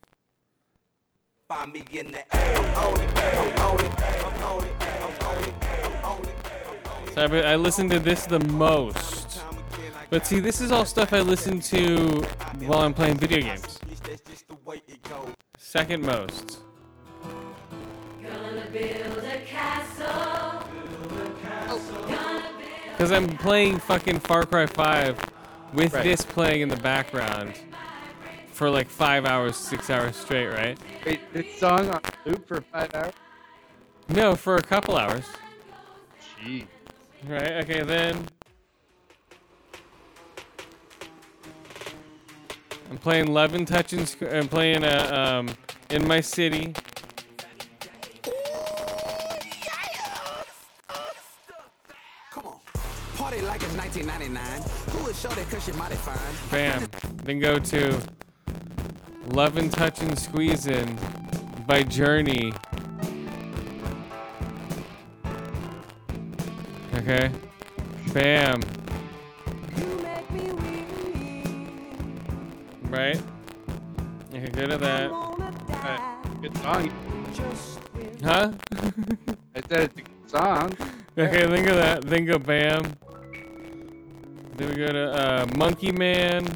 [1.47, 3.93] Find me in the I'm on it, I'm on it, I'm on it,
[4.25, 5.62] I'm on it, I'm on it.
[7.15, 9.41] So I, I listen to this the most.
[10.11, 12.23] But see, this is all stuff I listen to
[12.67, 13.79] while I'm playing video games.
[14.03, 15.35] That's just the way it goes.
[15.59, 16.59] Second most.
[18.23, 20.67] Gonna build a castle.
[22.93, 25.19] Because I'm playing fucking Far Cry 5
[25.73, 26.05] with Right.
[26.05, 27.59] this playing in the background
[28.53, 30.79] for like five hours, six hours straight, right?
[31.07, 33.13] Wait, this song on loop for five hours?
[34.09, 35.25] No, for a couple hours.
[36.45, 36.67] Gee.
[37.29, 38.27] Right, okay then.
[42.91, 45.55] I'm playing Love and Touch and I'm playing uh, um,
[45.91, 46.75] In My City.
[53.53, 54.63] Like it's 1999.
[56.51, 56.89] Bam.
[57.25, 58.01] Then go to
[59.29, 60.99] Love and Touch and Squeezin'
[61.67, 62.53] by Journey.
[67.03, 67.33] Okay.
[68.15, 68.61] Bam.
[72.83, 73.21] Right?
[74.33, 75.11] Okay, good at that.
[76.41, 76.93] Good song.
[78.23, 78.53] Huh?
[79.57, 80.77] I said it's a good song.
[81.19, 82.05] Okay, think of that.
[82.05, 82.97] Think of Bam.
[84.57, 86.47] Then we go to uh, Monkey Man.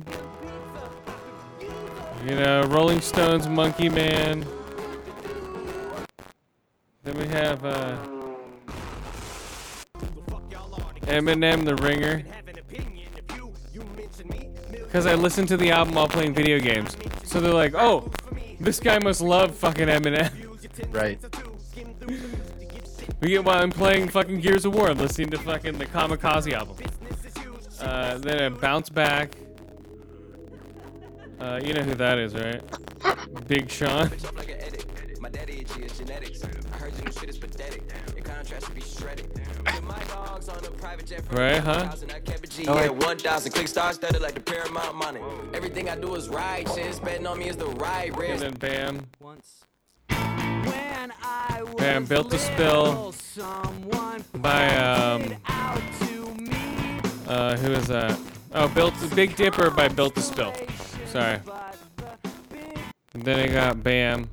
[2.24, 4.46] You know, Rolling Stones, Monkey Man.
[7.02, 8.15] Then we have uh,
[11.06, 12.24] Eminem, The Ringer.
[14.70, 16.96] Because I listened to the album while playing video games.
[17.24, 18.10] So they're like, oh,
[18.60, 20.30] this guy must love fucking Eminem.
[20.90, 21.18] Right.
[23.20, 26.76] We get while I'm playing fucking Gears of War, listening to fucking the Kamikaze album.
[27.80, 29.32] Uh, then a bounce back.
[31.38, 32.62] Uh, you know who that is, right?
[33.46, 34.10] Big Sean.
[35.26, 35.56] Bitch up like an edit.
[35.56, 36.44] My daddy itchy is genetics.
[36.44, 37.82] I heard your new shit is pathetic.
[38.14, 39.28] Your contrast should be shredded.
[39.64, 41.78] With my dogs on a private jet from Right, huh?
[41.78, 45.20] 1,000, I kept a G, yeah, 1,000 click stars studded like the Paramount money.
[45.54, 46.68] Everything I do is right.
[46.74, 48.44] Shit, betting on me is the right risk.
[48.44, 48.58] And risk.
[48.60, 49.06] then bam.
[50.08, 57.72] When I was Bam, Built to Spill someone by, um, out to me Uh, who
[57.72, 58.18] is that?
[58.54, 60.52] Oh, Built Big Dipper by Built to Spill.
[61.06, 61.38] Sorry.
[61.44, 61.76] but
[62.22, 62.78] the big
[63.14, 64.28] And then I got Bam.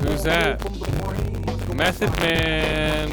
[0.00, 0.60] Who's that?
[1.74, 3.10] Method Man.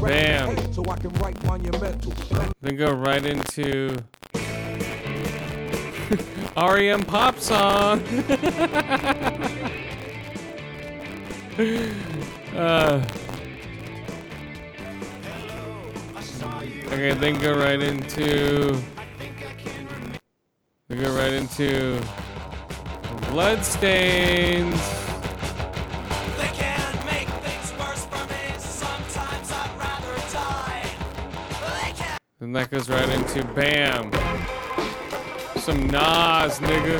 [0.00, 0.72] Bam.
[0.72, 2.12] So I can write monumental.
[2.60, 3.96] Then go right into
[6.56, 8.00] REM pop song.
[12.54, 13.04] uh,
[16.86, 18.76] okay, then go right into.
[20.88, 22.00] Then go right into
[23.36, 24.80] Bloodstains.
[26.38, 28.58] They can't make things worse for me.
[28.58, 30.86] Sometimes I'd rather die.
[31.50, 32.18] They can't.
[32.40, 34.10] Then that goes right into Bam.
[35.60, 36.98] Some Nas, nigga.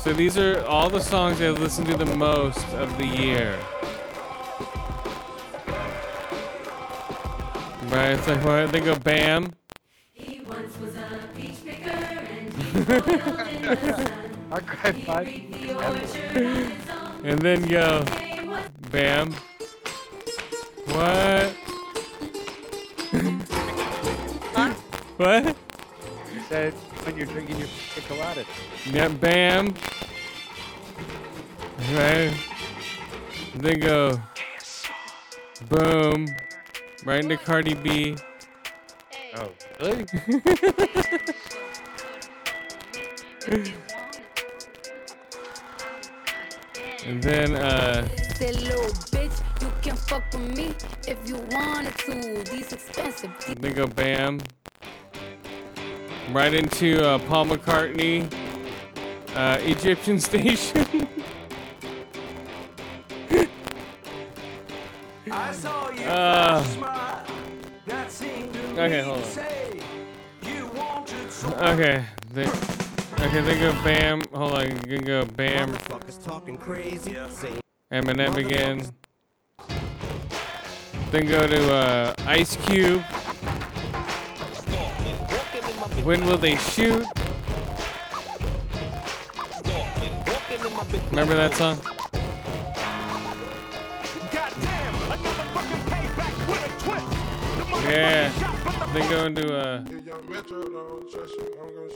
[0.00, 3.56] So these are all the songs I've listened to the most of the year.
[7.84, 8.72] Right, it's like what?
[8.72, 9.52] They go Bam.
[10.10, 11.31] He once was a
[15.78, 16.18] on his
[16.90, 17.24] own.
[17.24, 18.04] And then go
[18.90, 19.32] Bam.
[20.86, 21.52] What?
[25.16, 25.56] what?
[26.32, 26.74] He said
[27.04, 28.46] when you're drinking your chocolate.
[28.90, 29.74] Yeah, bam.
[31.92, 32.34] Right.
[33.54, 34.20] Then go.
[35.68, 36.28] Boom.
[37.04, 38.16] Right into Cardi B.
[39.36, 40.04] Oh, really?
[47.04, 50.72] And then, uh, Say, little bitch, you can fuck with me
[51.08, 52.44] if you wanted to.
[52.50, 53.32] These expensive.
[53.58, 54.38] then go bam.
[56.30, 58.32] Right into uh, Paul McCartney.
[59.34, 61.08] Uh, Egyptian Station.
[65.30, 67.24] I saw you Uh, smile.
[67.86, 69.30] That seemed to okay, hold to on.
[69.32, 69.80] say
[70.42, 71.16] you wanted
[71.62, 72.04] okay.
[72.32, 72.50] Then,
[73.26, 74.22] okay, then go bam.
[74.34, 74.70] Hold on.
[74.70, 75.76] You can go bam.
[76.24, 77.16] Talking crazy.
[77.92, 78.90] Eminem again.
[81.10, 83.02] Then go to uh, Ice Cube.
[86.04, 87.06] When will they shoot?
[91.10, 91.78] Remember that song?
[97.84, 98.30] Yeah.
[98.92, 101.56] Then go into uh, Young Metro, don't trust you.
[101.60, 101.88] I'm gonna.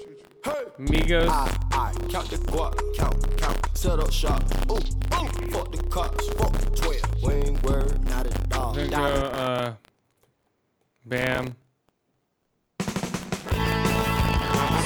[0.79, 1.29] Migos.
[1.29, 4.43] I, I count the guap, count, count, set up shop.
[4.71, 7.23] Ooh, ooh, fuck the cops, fuck the 12.
[7.23, 8.75] We ain't word, not a dog.
[8.75, 9.75] Then go uh,
[11.07, 11.57] Bam.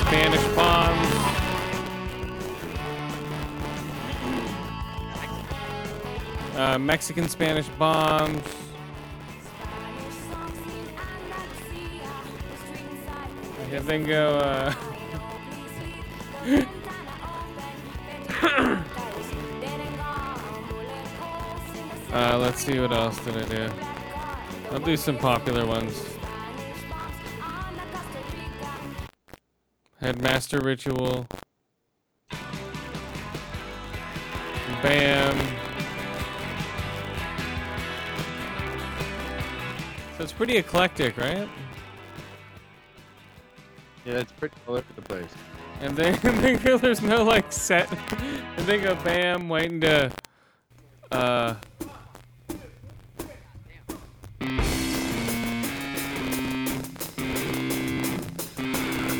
[0.00, 1.08] Spanish bombs.
[6.56, 8.59] Uh, Mexican Spanish bombs.
[13.70, 14.36] Okay, then go.
[14.36, 14.74] Uh,
[22.12, 23.72] Uh, let's see what else did I do.
[24.72, 26.04] I'll do some popular ones.
[30.00, 31.28] Headmaster Ritual.
[34.82, 35.38] Bam.
[40.16, 41.48] So it's pretty eclectic, right?
[44.10, 45.30] Yeah, it's pretty all over the place.
[45.80, 47.88] And then, then there's no like set.
[48.56, 50.10] And then go bam, waiting to.
[51.12, 51.54] Uh.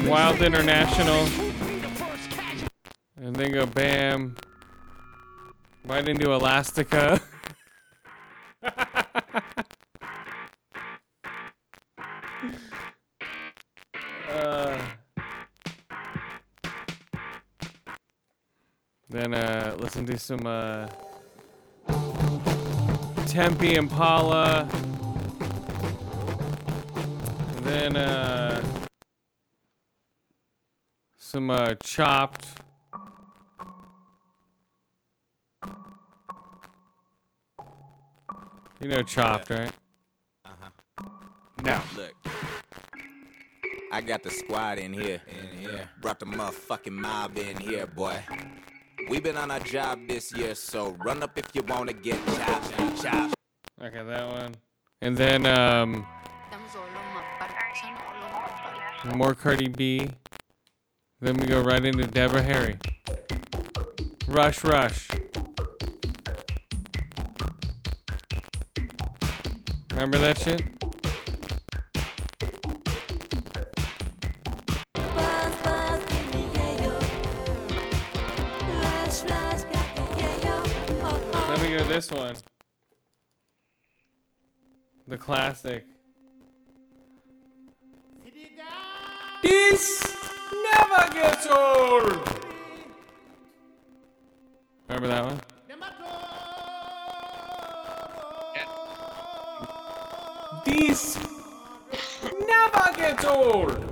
[0.08, 1.28] Wild International.
[3.16, 4.34] And then go bam.
[5.84, 7.20] Right into Elastica.
[20.06, 20.88] listen to some uh,
[23.26, 24.68] Tame Impala.
[27.56, 28.62] And then uh,
[31.18, 32.46] some uh, Chopped.
[38.80, 39.72] You know Chopped, right?
[40.44, 41.04] Uh huh.
[41.62, 41.80] No.
[41.96, 42.14] Look.
[43.92, 45.20] I got the squad in here.
[45.28, 45.90] In here.
[46.00, 48.16] Brought the motherfucking mob in here, boy.
[49.08, 53.02] We been on our job this year, so run up if you wanna get chopped.
[53.02, 53.34] Chopped.
[53.82, 54.54] Okay, that one.
[55.00, 56.06] And then um,
[59.14, 60.10] more Cardi B.
[61.20, 62.76] Then we go right into Deborah Harry.
[64.28, 65.08] Rush, rush.
[69.90, 70.62] Remember that shit?
[81.90, 82.36] This one.
[85.08, 85.84] The classic.
[89.42, 90.16] This
[90.72, 92.44] never gets old.
[94.86, 95.40] Remember that one?
[100.64, 101.18] This
[102.48, 103.84] never gets old.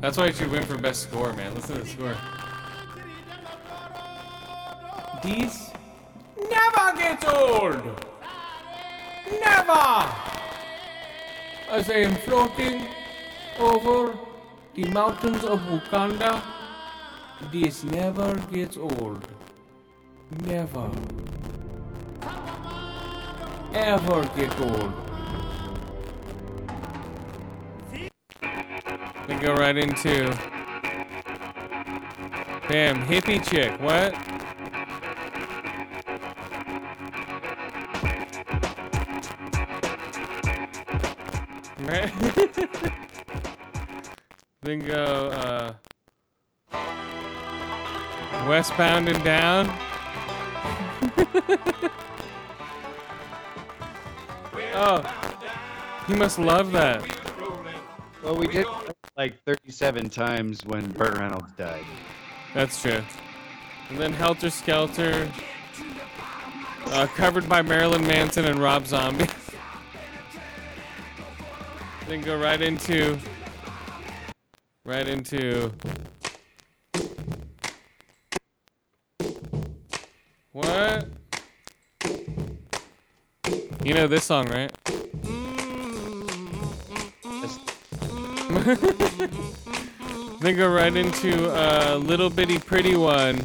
[0.00, 1.54] That's why she win for best score, man.
[1.54, 2.16] Listen to the score.
[5.22, 5.69] This
[6.48, 7.82] never gets old.
[9.40, 10.14] Never.
[11.68, 12.86] As I am floating
[13.58, 14.18] over
[14.74, 16.42] the mountains of Wakanda,
[17.52, 19.26] this never gets old.
[20.46, 20.90] Never.
[23.72, 24.92] Ever get old.
[29.26, 30.36] Then go right into.
[32.68, 33.80] Bam, hippie chick.
[33.80, 34.29] What?
[41.90, 42.12] Right?
[44.62, 45.74] then go uh,
[48.46, 49.66] westbound and down.
[54.74, 55.02] oh,
[56.06, 57.02] you must love that.
[58.22, 58.66] Well, we did
[59.16, 61.84] like 37 times when Burt Reynolds died.
[62.54, 63.02] That's true.
[63.88, 65.28] And then Helter Skelter,
[66.86, 69.26] uh, covered by Marilyn Manson and Rob Zombie.
[72.10, 73.16] then go right into,
[74.84, 75.70] right into.
[80.50, 81.08] What?
[83.84, 84.72] You know this song, right?
[90.40, 93.36] then go right into a little bitty pretty one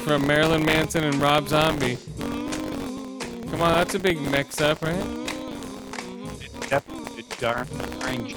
[0.00, 1.96] from Marilyn Manson and Rob Zombie.
[2.18, 5.23] Come on, that's a big mix up, right?
[7.38, 8.36] Definitely darn strange.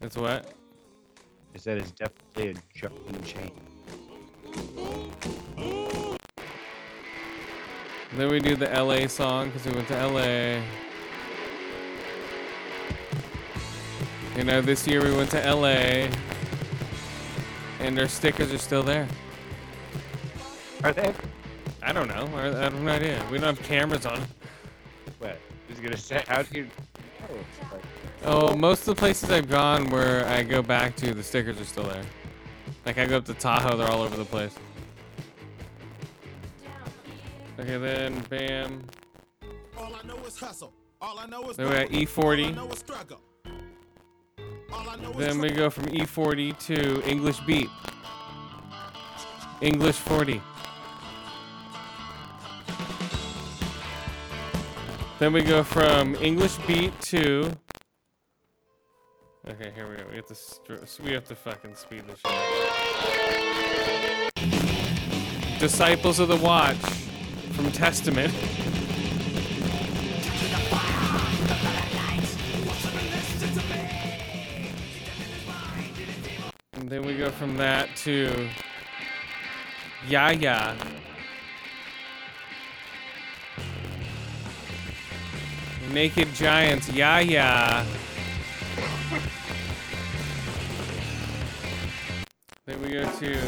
[0.00, 0.52] That's what?
[1.54, 3.52] I said it's definitely a jumping chain.
[8.14, 10.62] Then we do the LA song because we went to LA.
[14.36, 16.08] You know, this year we went to LA
[17.80, 19.08] and our stickers are still there.
[20.84, 21.12] Are they?
[21.82, 22.28] I don't know.
[22.34, 23.24] I, I have no idea.
[23.30, 24.20] We don't have cameras on.
[25.18, 25.32] What?
[25.32, 26.68] I was gonna say, how do you?
[28.24, 31.64] Oh, most of the places I've gone where I go back to, the stickers are
[31.64, 32.04] still there.
[32.86, 34.54] Like I go up to Tahoe, they're all over the place.
[37.58, 38.84] Okay, then bam.
[39.76, 40.72] All I know is hustle.
[41.00, 42.24] All I know is Then we got struggle.
[42.24, 42.54] All I E40.
[42.54, 43.20] know is struggle.
[44.72, 47.68] All I know is Then we go from E40 to English beat.
[49.60, 50.40] English 40.
[55.22, 57.56] Then we go from English beat to.
[59.48, 60.02] Okay, here we go.
[60.10, 60.34] We have to
[61.04, 62.18] we have to fucking speed this
[64.34, 64.40] shit.
[65.60, 66.74] Disciples of the Watch
[67.52, 68.34] from Testament.
[76.72, 78.48] And then we go from that to
[80.08, 80.76] Yaya.
[85.92, 87.84] Naked Giants, Yaya.
[92.64, 93.38] Then we go to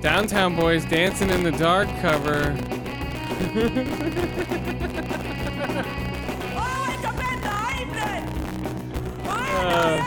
[0.00, 2.56] Downtown Boys Dancing in the Dark cover.
[9.60, 10.00] Uh,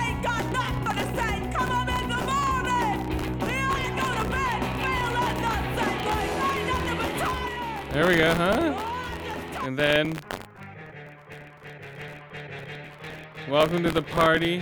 [7.92, 8.91] there we go, huh?
[9.64, 10.20] And then
[13.52, 14.62] Welcome to the party.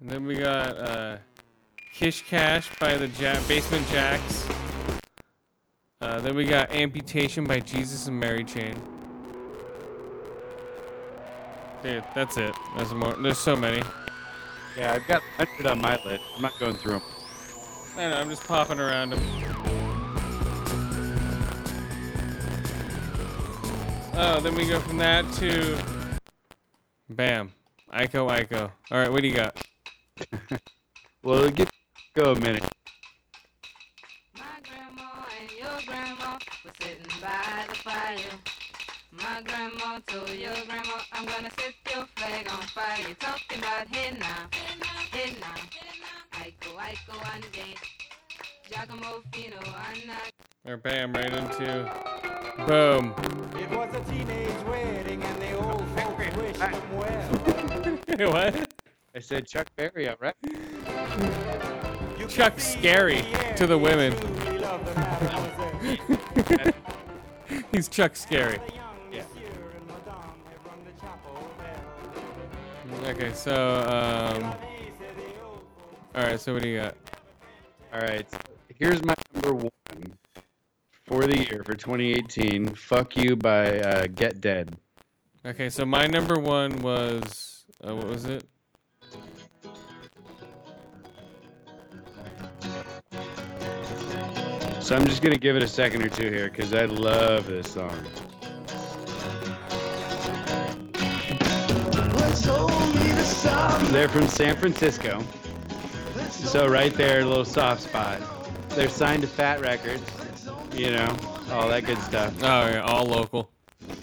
[0.00, 1.18] And then we got uh,
[1.92, 4.50] Kish Kash by the ja- Basement Jaxx.
[6.00, 8.74] Uh, then we got Amputation by Jesus and Mary Chain.
[11.82, 12.54] Dude, that's it.
[12.76, 13.12] There's more.
[13.14, 13.82] There's so many.
[14.78, 16.22] Yeah, I've got 100 on my list.
[16.36, 17.02] I'm not going through them.
[17.96, 18.16] I know.
[18.16, 19.79] I'm just popping around them.
[24.22, 25.78] Oh, then we go from that to.
[27.08, 27.52] Bam.
[27.90, 28.70] Iko Iko.
[28.90, 29.56] All right, what do you got?
[31.22, 31.70] Well, get
[32.14, 32.64] go a minute.
[34.34, 38.16] My grandma and your grandma were sitting by the fire.
[39.10, 43.00] My grandma told your grandma, I'm gonna set your flag on fire.
[43.06, 44.48] You're talking about hey now,
[45.12, 45.56] hey now.
[46.44, 47.74] Iko, Iko, Ande.
[48.70, 50.49] Giacomo Fino, Anna.
[50.66, 51.90] Or bam, right into.
[52.66, 53.14] Boom.
[53.58, 58.30] It was a teenage wedding and the old folks wished them well.
[58.32, 58.72] what?
[59.14, 60.34] I said Chuck Berry, all right?
[62.28, 63.24] Chuck Scary
[63.56, 64.12] to the women.
[67.72, 68.60] He's Chuck Scary.
[73.06, 74.54] Okay, so um.
[76.14, 76.96] All right, so what do you got?
[77.94, 78.26] All right.
[78.78, 79.70] Here's my number one
[81.10, 82.72] for the year for 2018.
[82.76, 84.76] Fuck You by uh, Get Dead.
[85.44, 88.44] Okay, so my number one was uh, what was it?
[94.80, 97.72] So I'm just to give it a second or two here because I love this
[97.72, 97.96] song.
[103.90, 105.24] They're from San Francisco.
[106.30, 108.20] So right there, a little soft spot.
[108.70, 110.02] They're signed to Fat Records,
[110.74, 111.16] you know,
[111.50, 112.34] all that good stuff.
[112.42, 113.50] Oh yeah, all local.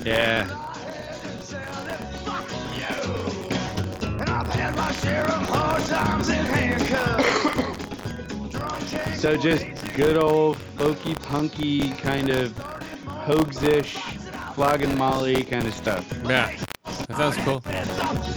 [0.05, 0.47] Yeah.
[9.17, 9.65] So just
[9.95, 12.53] good old folky punky kind of
[13.27, 13.95] Pogues-ish,
[14.53, 16.07] flogging Molly kind of stuff.
[16.23, 16.55] Yeah,
[16.85, 17.61] that sounds cool.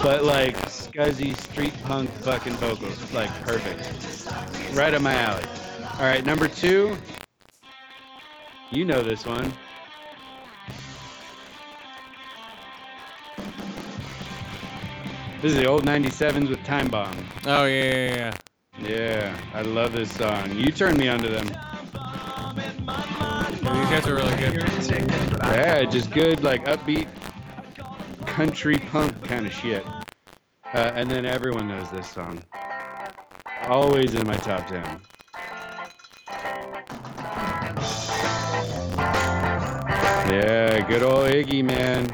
[0.02, 4.74] But like scuzzy street punk fucking vocals, like perfect.
[4.74, 5.44] Right up my alley.
[5.94, 6.96] All right, number two.
[8.70, 9.52] You know this one.
[15.42, 17.16] This is the old 97s with Time Bomb.
[17.46, 18.32] Oh yeah, yeah, yeah.
[18.88, 20.56] Yeah, I love this song.
[20.56, 21.46] You turned me onto them.
[21.46, 21.56] These
[23.90, 24.62] guys are really good.
[25.42, 27.08] Yeah, just good, like upbeat
[28.40, 29.84] country punk kind of shit.
[30.72, 32.40] Uh, and then everyone knows this song.
[33.64, 35.00] Always in my top 10.
[40.28, 42.06] Yeah, good old Iggy, man.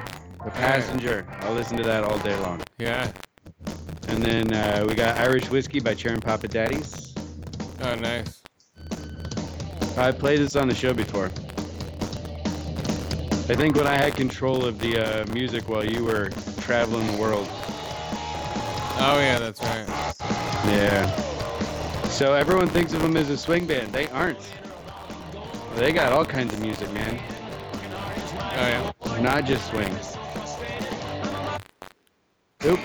[0.44, 1.26] The Passenger.
[1.40, 2.62] I'll listen to that all day long.
[2.78, 3.10] Yeah.
[4.08, 7.14] And then uh, we got Irish Whiskey by Cherry Poppin' Daddies.
[7.82, 8.42] Oh, nice.
[9.98, 11.26] I've played this on the show before.
[13.48, 16.30] I think when I had control of the uh, music while you were
[16.60, 17.48] traveling the world.
[18.98, 19.86] Oh yeah, that's right.
[20.66, 21.06] Yeah.
[22.08, 23.92] So everyone thinks of them as a swing band.
[23.92, 24.38] They aren't.
[25.76, 27.20] They got all kinds of music, man.
[28.58, 28.92] Oh yeah.
[29.20, 30.16] Not just swings.
[32.64, 32.80] Oop.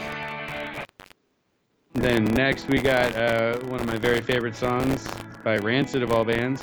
[1.93, 5.07] Then next we got uh, one of my very favorite songs
[5.45, 6.61] by Rancid of all bands.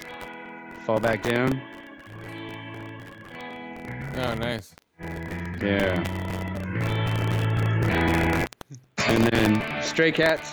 [0.85, 1.61] Fall Back Down.
[4.17, 4.75] Oh nice.
[5.63, 6.05] Yeah.
[9.07, 10.53] And then Stray Cats.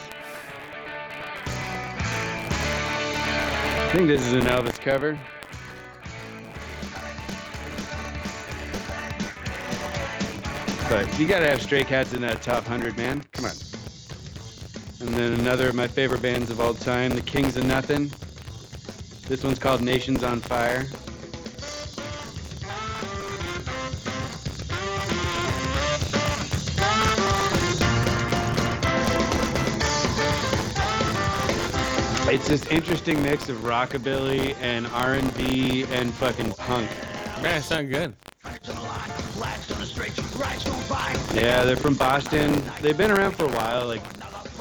[3.75, 5.19] I think this is an Elvis cover.
[10.89, 13.23] But you gotta have Stray Cats in that top hundred, man.
[13.31, 13.51] Come on.
[15.01, 18.11] And then another of my favorite bands of all time, the Kings of Nuthin'.
[19.27, 20.85] This one's called Nations on Fire.
[32.27, 36.89] It's this interesting mix of rockabilly and R&B and fucking punk.
[37.41, 38.13] Man, it sounds good.
[41.35, 42.63] Yeah, they're from Boston.
[42.81, 44.01] They've been around for a while, like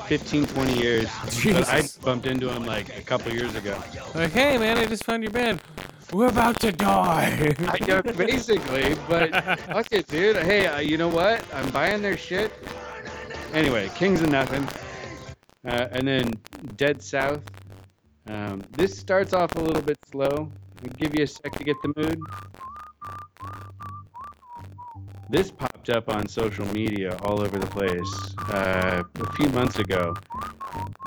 [0.07, 1.09] 15, 20 years.
[1.45, 1.97] But I Jesus.
[1.99, 3.81] bumped into them like a couple years ago.
[4.13, 5.63] Like, hey man, I just found your band.
[6.13, 7.55] We're about to die.
[7.69, 10.37] I know, basically, but fuck it, dude.
[10.37, 11.45] Hey, uh, you know what?
[11.55, 12.53] I'm buying their shit.
[13.53, 14.69] Anyway, Kings of Nuthin'.
[15.65, 16.33] Uh, and then
[16.77, 17.41] Dead South.
[18.27, 20.51] Um, this starts off a little bit slow.
[20.83, 22.21] I'll give you a sec to get the mood.
[25.29, 30.15] This popped up on social media all over the place uh, a few months ago.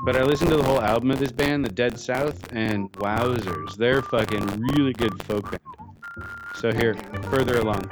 [0.04, 3.76] But I listened to the whole album of this band, the Dead South, and wowzers,
[3.76, 5.60] they're fucking really good folk band.
[6.56, 6.94] So here,
[7.30, 7.88] further along.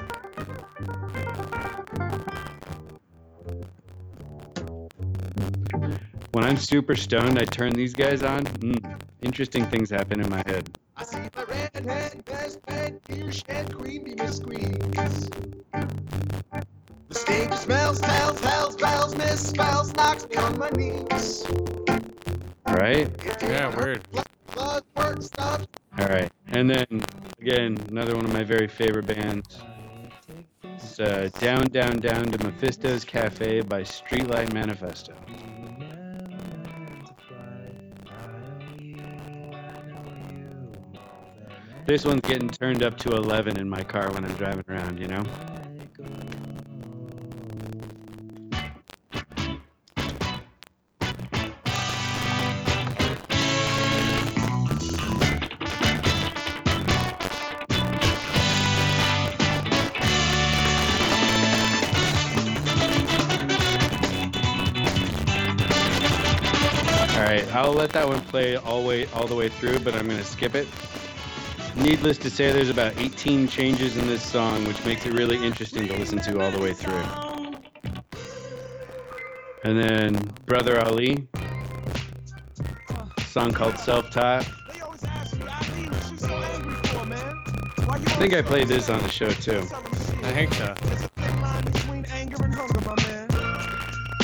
[6.36, 8.44] When I'm super stoned, I turn these guys on.
[8.44, 10.68] Mm, interesting things happen in my head.
[10.94, 15.30] I see the redhead, best bed, beer shed, creamy Miss Squeeze.
[15.72, 21.46] The stage smells, tells, hells, bells, misspells, knocks me on my knees.
[22.66, 23.08] Right?
[23.40, 24.06] yeah, weird.
[24.52, 25.66] Blood work stuff.
[25.98, 26.30] All right.
[26.48, 27.02] And then,
[27.40, 29.62] again, another one of my very favorite bands.
[30.62, 35.14] It's uh, Down, Down, Down to Mephisto's Cafe by Streetlight Manifesto.
[41.86, 45.06] This one's getting turned up to 11 in my car when I'm driving around, you
[45.06, 45.22] know?
[67.14, 70.08] All right, I'll let that one play all way all the way through, but I'm
[70.08, 70.66] to skip it.
[71.76, 75.86] Needless to say, there's about 18 changes in this song, which makes it really interesting
[75.86, 77.04] to listen to all the way through.
[79.62, 80.14] And then
[80.46, 81.28] Brother Ali,
[83.28, 84.46] song called Self Taught.
[87.88, 89.60] I think I played this on the show too.
[90.22, 90.74] I think so.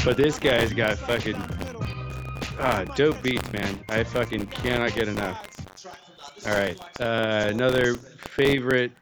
[0.05, 1.37] But this guy's got fucking
[2.59, 3.79] ah dope beats, man.
[3.89, 5.52] I fucking cannot get enough.
[6.47, 8.93] All right, uh, another favorite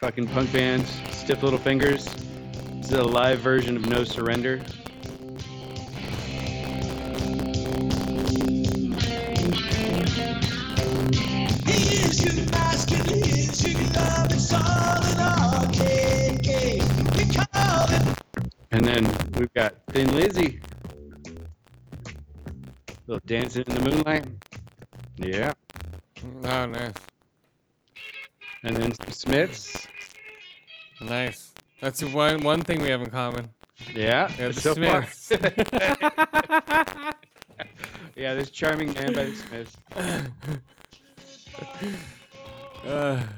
[0.00, 2.04] fucking punk band, Stiff Little Fingers.
[2.04, 4.60] This is a live version of No Surrender.
[18.70, 19.04] And then
[19.36, 20.60] we've got Thin Lizzy.
[23.06, 24.26] Little dancing in the moonlight.
[25.16, 25.52] Yeah.
[26.44, 26.92] Oh, nice.
[28.62, 29.88] And then some Smiths.
[31.00, 31.52] Nice.
[31.80, 33.50] That's one one thing we have in common.
[33.94, 34.32] Yeah.
[34.38, 34.74] Yeah, the so.
[34.74, 35.30] Smiths.
[38.16, 39.76] yeah, this charming man by the Smiths.
[42.86, 43.22] Uh,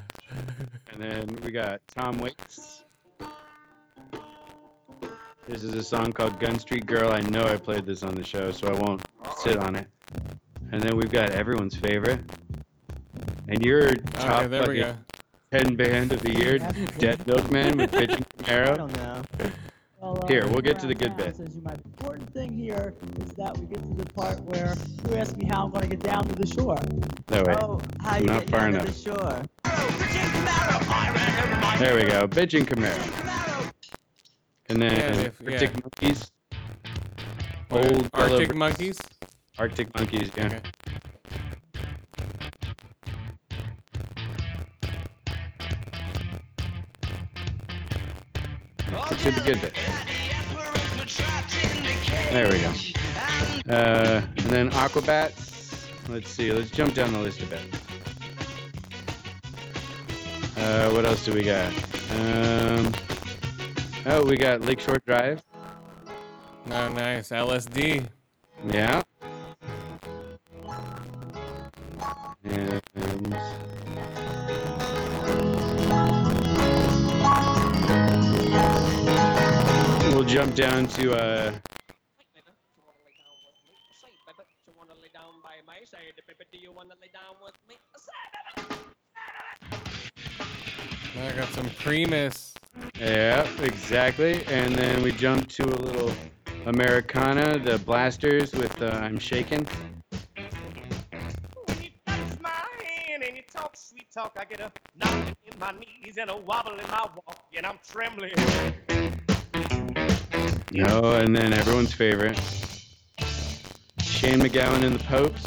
[0.93, 2.83] And then we got Tom Waits.
[5.47, 7.11] This is a song called Gun Street Girl.
[7.11, 9.01] I know I played this on the show, so I won't
[9.37, 9.87] sit on it.
[10.71, 12.21] And then we've got everyone's favorite.
[13.47, 14.95] And your top okay, there we go.
[15.51, 16.57] fucking 10 band of the year,
[16.99, 18.73] Dead Milkmen with Pitch and Camaro.
[18.73, 19.21] I don't know.
[19.99, 21.35] Well, uh, Here, we'll get to the good bit.
[21.35, 24.75] Says you, my important thing here is that we get to the part where
[25.09, 26.79] you ask me how I'm going to get down to the shore.
[27.29, 27.57] No, wait.
[27.61, 28.85] Oh, how I'm you not get far down enough.
[28.85, 29.43] to the shore?
[31.79, 32.27] There we go.
[32.27, 33.71] Bitchin' Camaro.
[34.69, 35.79] And then Yeah, if- Arctic yeah.
[35.83, 36.31] Monkeys.
[37.69, 38.99] Old Arctic Monkeys?
[39.59, 40.45] Arctic Monkeys, yeah.
[40.47, 40.61] Okay.
[49.17, 49.75] To the good bit.
[52.31, 52.73] There we go.
[53.71, 55.87] Uh, and then Aquabats.
[56.09, 56.51] Let's see.
[56.51, 57.59] Let's jump down the list a bit.
[60.57, 61.73] Uh, what else do we got?
[62.11, 62.93] Um,
[64.07, 65.43] oh, we got Lakeshore Drive.
[66.71, 67.29] Oh, nice.
[67.29, 68.07] LSD.
[68.69, 69.03] Yeah.
[72.43, 73.35] And
[80.23, 81.51] jump down to uh,
[91.17, 92.53] I got some Primus.
[92.99, 94.43] Yeah, exactly.
[94.47, 96.11] And then we jump to a little
[96.65, 99.67] Americana, the blasters with uh, I'm Shaking.
[102.41, 104.37] my hand and you talk sweet talk.
[104.39, 107.79] I get a knock in my knees and a wobble in my walk, and I'm
[107.87, 108.33] trembling.
[110.71, 112.39] No, and then everyone's favorite.
[114.01, 115.45] Shane MacGowan and the Popes.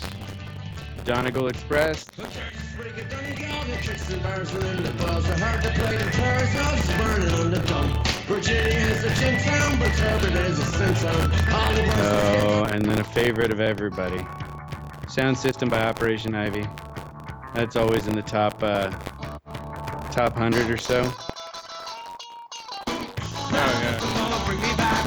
[1.04, 2.06] Donegal Express.
[11.96, 14.26] Oh, and then a favorite of everybody.
[15.08, 16.66] Sound System by Operation Ivy.
[17.54, 18.90] That's always in the top uh,
[20.10, 21.02] top hundred or so.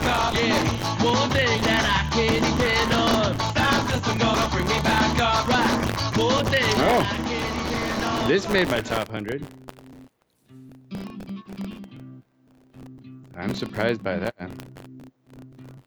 [0.07, 3.37] One thing that I can depend on.
[3.53, 5.47] Sound system gonna bring me back up.
[5.47, 6.17] Right.
[6.17, 9.45] One thing Oh, this made my top hundred.
[13.35, 14.49] I'm surprised by that.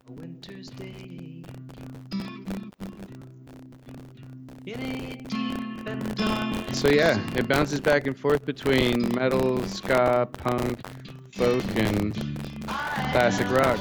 [0.07, 1.43] winter's day.
[4.67, 10.29] In a deep and dark So yeah, it bounces back and forth between metal, ska,
[10.31, 10.79] punk,
[11.31, 12.13] folk, and
[13.11, 13.79] classic rock.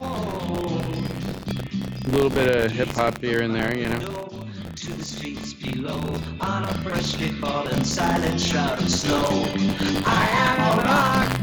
[0.00, 3.98] A little bit of hip hop here and there, you know.
[4.76, 6.00] to the streets below
[6.40, 9.22] on a freshly fallen silent shroud of snow.
[10.06, 11.40] I am a rock.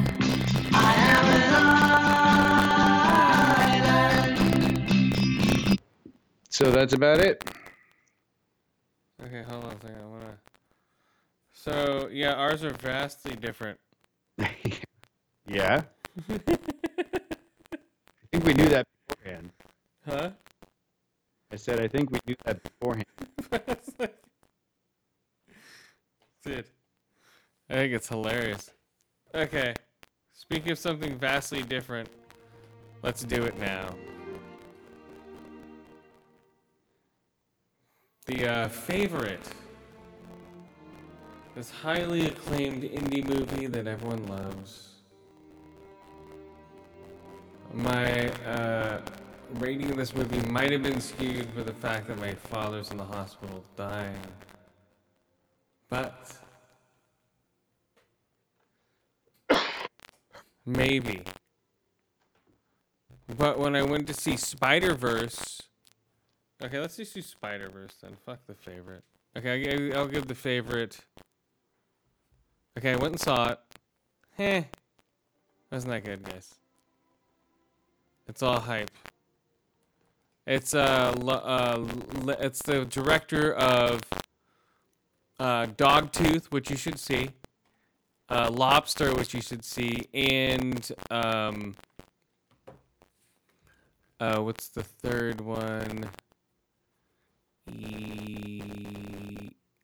[0.73, 1.43] I am an
[5.69, 5.79] island.
[6.49, 7.43] So that's about it.
[9.23, 10.01] Okay, hold on a second.
[10.01, 10.37] I wanna.
[11.53, 13.79] So yeah, ours are vastly different.
[14.37, 14.49] Yeah.
[16.29, 16.43] I
[18.31, 19.49] think we knew that beforehand.
[20.05, 20.29] Huh?
[21.51, 23.05] I said I think we knew that beforehand.
[26.43, 26.65] Dude,
[27.69, 28.71] I think it's hilarious.
[29.33, 29.73] Okay,
[30.33, 32.09] speaking of something vastly different,
[33.01, 33.95] let's do it now.
[38.25, 39.49] The uh, favorite,
[41.55, 44.96] this highly acclaimed indie movie that everyone loves.
[47.73, 49.01] My uh,
[49.55, 52.97] rating of this movie might have been skewed by the fact that my father's in
[52.97, 54.19] the hospital dying.
[55.89, 56.37] But
[60.65, 61.23] maybe.
[63.37, 65.61] But when I went to see Spider Verse,
[66.63, 68.17] okay, let's just do Spider Verse then.
[68.25, 69.03] Fuck the favorite.
[69.37, 70.99] Okay, I'll give the favorite.
[72.77, 73.59] Okay, I went and saw it.
[74.37, 74.63] Heh,
[75.71, 76.55] wasn't that good, guys?
[78.27, 78.91] It's all hype.
[80.45, 81.85] It's uh, uh,
[82.39, 84.01] it's the director of
[85.39, 87.29] uh, Dogtooth, which you should see,
[88.29, 91.75] uh, Lobster, which you should see, and um,
[94.19, 96.09] uh, what's the third one?
[97.71, 98.61] E-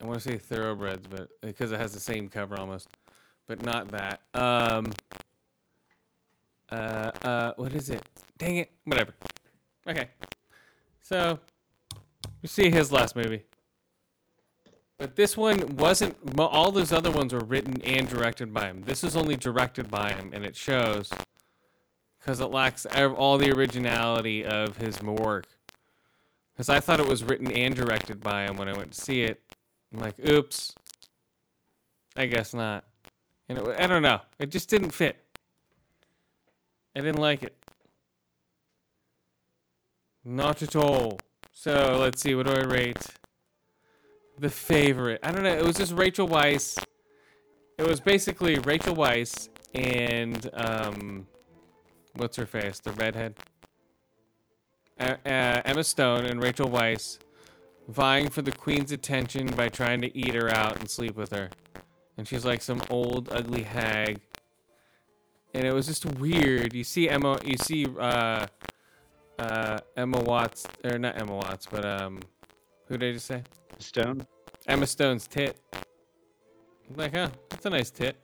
[0.01, 2.87] I want to say Thoroughbreds, but because it has the same cover almost,
[3.47, 4.21] but not that.
[4.33, 4.91] Um,
[6.73, 8.01] uh, uh, what is it?
[8.37, 8.71] Dang it!
[8.85, 9.13] Whatever.
[9.87, 10.07] Okay.
[11.01, 11.39] So,
[12.41, 13.43] you see his last movie.
[14.97, 16.15] But this one wasn't.
[16.39, 18.83] All those other ones were written and directed by him.
[18.85, 21.09] This is only directed by him, and it shows
[22.19, 25.47] because it lacks all the originality of his work.
[26.53, 29.23] Because I thought it was written and directed by him when I went to see
[29.23, 29.41] it.
[29.93, 30.73] I'm like, oops.
[32.15, 32.85] I guess not.
[33.49, 34.21] And it, I don't know.
[34.39, 35.22] It just didn't fit.
[36.95, 37.55] I didn't like it.
[40.23, 41.19] Not at all.
[41.51, 42.35] So let's see.
[42.35, 43.05] What do I rate?
[44.39, 45.19] The favorite.
[45.23, 45.53] I don't know.
[45.53, 46.77] It was just Rachel Weisz.
[47.77, 51.27] It was basically Rachel Weisz and um,
[52.15, 52.79] what's her face?
[52.79, 53.35] The redhead.
[54.99, 57.17] Uh, uh, Emma Stone and Rachel Weisz
[57.87, 61.49] vying for the queen's attention by trying to eat her out and sleep with her.
[62.17, 64.21] And she's like some old ugly hag.
[65.53, 66.73] And it was just weird.
[66.73, 68.45] You see Emma you see uh
[69.39, 72.19] uh Emma Watts or not Emma Watts, but um
[72.87, 73.43] who did I just say?
[73.79, 74.25] Stone.
[74.67, 75.57] Emma Stone's tit.
[75.73, 78.17] I'm like, huh, that's a nice tit.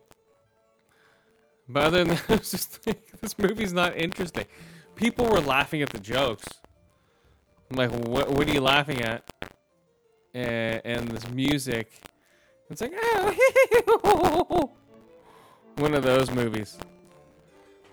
[1.67, 4.45] But other than that, it was just like, this movie's not interesting.
[4.95, 6.45] People were laughing at the jokes.
[7.69, 9.23] I'm like, what, what are you laughing at?
[10.33, 11.91] And, and this music.
[12.69, 14.71] It's like, oh,
[15.77, 16.77] one of those movies.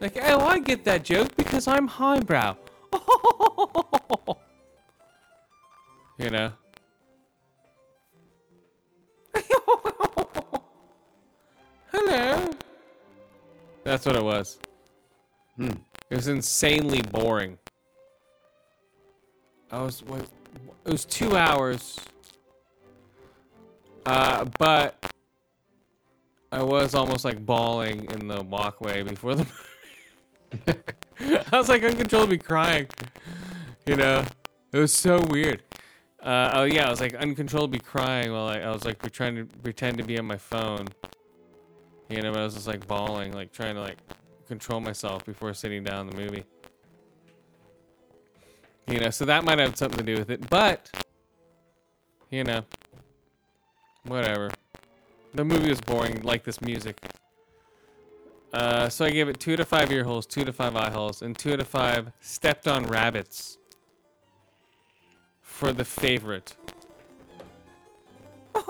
[0.01, 2.57] Like, oh, I get that joke because I'm highbrow.
[6.19, 6.53] you know?
[11.93, 12.51] Hello.
[13.85, 14.59] That's what it was.
[15.57, 15.71] Hmm.
[16.11, 17.57] It was insanely boring.
[19.71, 20.21] I was what?
[20.85, 21.99] It was two hours.
[24.05, 25.13] Uh, but
[26.53, 29.47] I was almost like bawling in the walkway before the.
[31.53, 32.87] I was like uncontrollably crying.
[33.87, 34.25] You know,
[34.73, 35.63] it was so weird.
[36.23, 39.45] Uh, oh yeah, I was like uncontrollably crying while I, I was like trying to
[39.45, 40.87] pretend to be on my phone.
[42.09, 43.99] You know, I was just like bawling, like trying to like
[44.49, 46.45] control myself before sitting down the movie.
[48.89, 50.91] You know, so that might have something to do with it, but
[52.31, 52.63] you know,
[54.05, 54.51] whatever.
[55.35, 56.99] The movie was boring, like this music.
[58.57, 61.21] Uh, so I gave it two to five ear holes, two to five eye holes,
[61.21, 63.59] and two to five stepped on rabbits
[65.43, 66.57] for the favorite.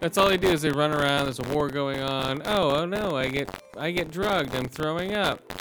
[0.00, 1.24] That's all they do is they run around.
[1.24, 2.42] There's a war going on.
[2.44, 3.16] Oh, oh no!
[3.16, 3.48] I get,
[3.78, 4.54] I get drugged.
[4.54, 5.54] I'm throwing up.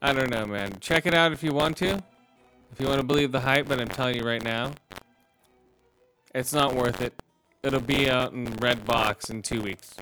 [0.00, 0.78] I don't know, man.
[0.80, 2.02] Check it out if you want to.
[2.72, 4.72] If you want to believe the hype, but I'm telling you right now,
[6.34, 7.12] it's not worth it.
[7.66, 9.96] It'll be out in Red Box in two weeks.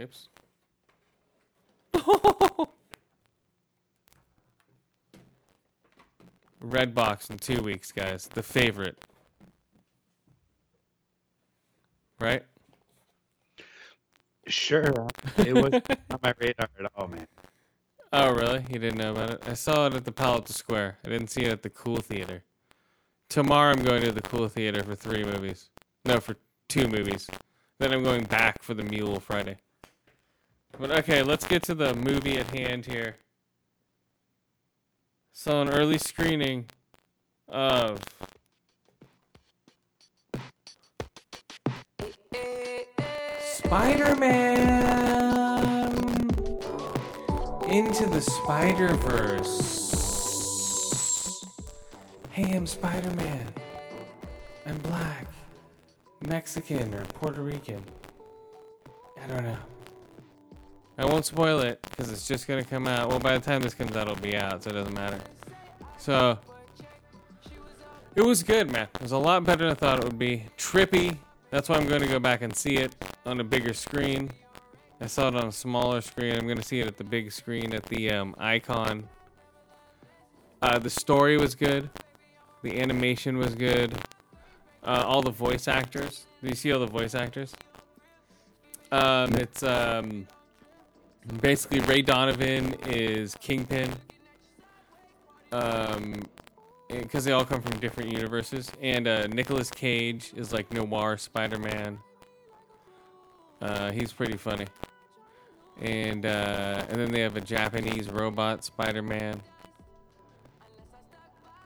[0.00, 0.28] Oops.
[6.60, 8.26] Red Box in two weeks, guys.
[8.26, 8.98] The favorite.
[12.18, 12.42] Right?
[14.48, 15.06] Sure.
[15.38, 17.28] It was not on my radar at all, man.
[18.12, 18.64] Oh, really?
[18.68, 19.44] You didn't know about it?
[19.46, 20.98] I saw it at the Palace Square.
[21.04, 22.42] I didn't see it at the Cool Theater.
[23.28, 25.70] Tomorrow I'm going to the Cool Theater for three movies.
[26.06, 26.36] No, for
[26.68, 27.26] two movies.
[27.80, 29.56] Then I'm going back for the Mule Friday.
[30.78, 33.16] But okay, let's get to the movie at hand here.
[35.32, 36.66] So, an early screening
[37.48, 37.98] of
[43.40, 45.06] Spider Man
[47.68, 49.56] Into the Spider Verse.
[52.30, 53.46] Hey, I'm Spider Man.
[54.66, 55.26] I'm black,
[56.20, 57.82] Mexican, or Puerto Rican.
[59.22, 59.58] I don't know.
[60.98, 63.08] I won't spoil it because it's just gonna come out.
[63.08, 65.20] Well, by the time this comes out, it'll be out, so it doesn't matter.
[65.98, 66.38] So,
[68.14, 68.88] it was good, man.
[68.94, 70.44] It was a lot better than I thought it would be.
[70.56, 71.18] Trippy.
[71.50, 72.94] That's why I'm going to go back and see it
[73.26, 74.30] on a bigger screen.
[75.00, 76.34] I saw it on a smaller screen.
[76.34, 79.08] I'm going to see it at the big screen at the um, icon.
[80.62, 81.90] Uh, the story was good.
[82.62, 83.94] The animation was good.
[84.86, 86.26] Uh, all the voice actors.
[86.40, 87.52] Do you see all the voice actors?
[88.92, 90.28] Um, it's um,
[91.42, 93.92] basically Ray Donovan is Kingpin.
[95.50, 96.22] Um,
[96.88, 98.70] because they all come from different universes.
[98.80, 101.98] And uh, Nicolas Cage is like noir Spider-Man.
[103.60, 104.66] Uh, he's pretty funny.
[105.80, 109.42] And uh, and then they have a Japanese robot Spider-Man.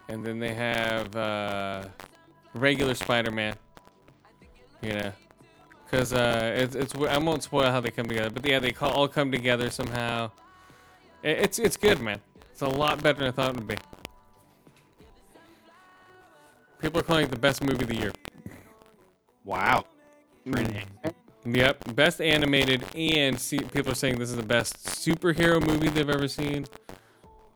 [0.09, 1.85] And then they have uh,
[2.55, 3.55] regular Spider-Man.
[4.82, 5.12] You know,
[5.85, 9.09] because uh, it's it's I won't spoil how they come together, but yeah, they all
[9.09, 10.31] come together somehow.
[11.22, 12.20] It, it's it's good, man.
[12.51, 13.77] It's a lot better than I thought it would be.
[16.81, 18.12] People are calling it the best movie of the year.
[19.44, 19.85] Wow.
[21.44, 26.09] Yep, best animated, and see, people are saying this is the best superhero movie they've
[26.09, 26.66] ever seen.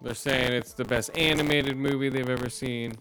[0.02, 2.94] They're saying it's the best animated movie they've ever seen.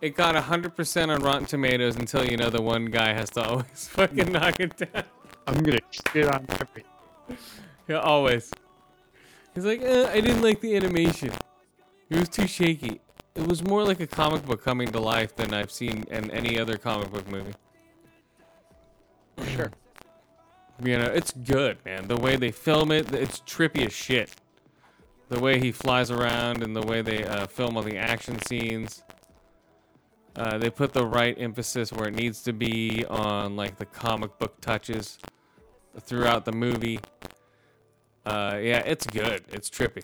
[0.00, 3.88] It got 100% on Rotten Tomatoes until, you know, the one guy has to always
[3.88, 5.04] fucking knock it down.
[5.46, 6.84] I'm gonna shit on every.
[7.88, 8.50] Yeah, always.
[9.54, 11.30] He's like, eh, I didn't like the animation.
[12.10, 13.00] It was too shaky.
[13.34, 16.58] It was more like a comic book coming to life than I've seen in any
[16.58, 17.54] other comic book movie.
[19.54, 19.70] Sure.
[20.84, 22.06] You know, it's good, man.
[22.06, 24.30] The way they film it, it's trippy as shit.
[25.30, 29.02] The way he flies around and the way they uh, film all the action scenes.
[30.36, 34.38] Uh, they put the right emphasis where it needs to be on like the comic
[34.38, 35.18] book touches
[36.00, 37.00] throughout the movie.
[38.26, 39.44] Uh, yeah, it's good.
[39.50, 40.02] It's trippy.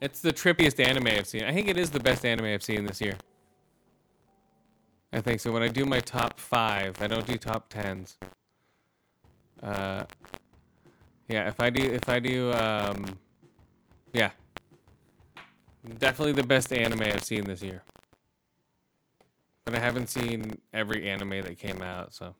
[0.00, 1.44] It's the trippiest anime I've seen.
[1.44, 3.16] I think it is the best anime I've seen this year.
[5.12, 5.52] I think so.
[5.52, 8.16] When I do my top five, I don't do top tens.
[9.62, 10.04] Uh,
[11.28, 13.04] yeah, if I do, if I do, um,
[14.14, 14.30] yeah,
[15.98, 17.82] definitely the best anime I've seen this year.
[19.64, 22.34] But I haven't seen every anime that came out, so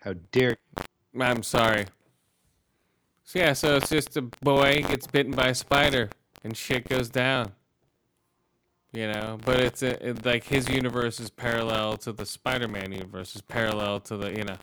[0.00, 0.82] How dare you?
[1.22, 1.86] I'm sorry.
[3.24, 6.10] So yeah, so it's just a boy gets bitten by a spider
[6.44, 7.52] and shit goes down.
[8.92, 13.36] You know, but it's a, it, like his universe is parallel to the Spider-Man universe,
[13.36, 14.56] is parallel to the you know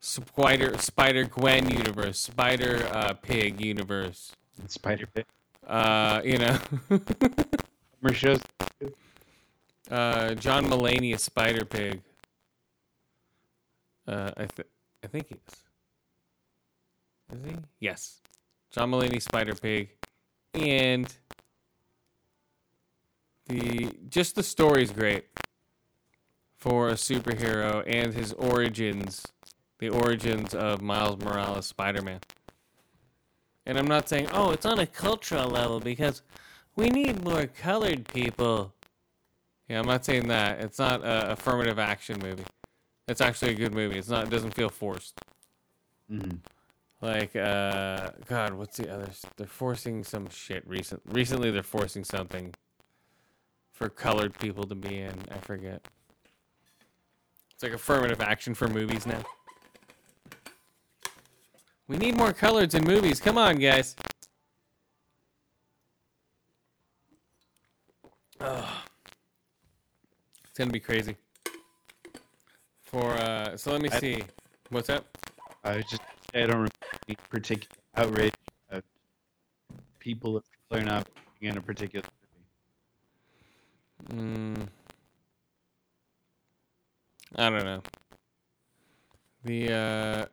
[0.00, 4.32] Spider Spider Gwen universe, Spider uh, Pig universe.
[4.68, 5.24] Spider Pig.
[5.66, 6.58] Uh, you know.
[8.12, 8.40] Shows.
[9.90, 12.00] Uh, John Mulaney is Spider Pig.
[14.06, 14.68] Uh, I th-
[15.02, 17.38] I think he is.
[17.38, 17.56] Is he?
[17.80, 18.20] Yes.
[18.70, 19.90] John Mulaney Spider Pig,
[20.54, 21.14] and
[23.46, 25.26] the just the story's great
[26.56, 29.26] for a superhero and his origins,
[29.78, 32.20] the origins of Miles Morales Spider Man.
[33.66, 36.22] And I'm not saying, oh, it's on a cultural level because
[36.76, 38.74] we need more colored people.
[39.68, 40.60] Yeah, I'm not saying that.
[40.60, 42.44] It's not a affirmative action movie.
[43.08, 43.98] It's actually a good movie.
[43.98, 44.24] It's not.
[44.26, 45.18] It doesn't feel forced.
[46.10, 46.40] Mhm.
[47.00, 49.10] Like, uh, God, what's the other?
[49.36, 51.02] They're forcing some shit recent.
[51.06, 52.54] Recently, they're forcing something
[53.72, 55.24] for colored people to be in.
[55.30, 55.86] I forget.
[57.52, 59.22] It's like affirmative action for movies now.
[61.88, 63.20] We need more coloreds in movies.
[63.20, 63.96] Come on, guys.
[68.40, 68.83] Ugh.
[70.54, 71.16] It's gonna be crazy.
[72.84, 74.22] For uh, so let me I- see.
[74.68, 75.04] What's up?
[75.64, 76.00] I was just
[76.32, 76.70] I don't remember
[77.08, 78.32] any particular outrage
[78.70, 78.84] of
[79.98, 81.08] people of color not
[81.40, 82.06] being in a particular
[84.12, 84.68] Mm,
[87.34, 87.82] I don't know.
[89.42, 90.26] The uh,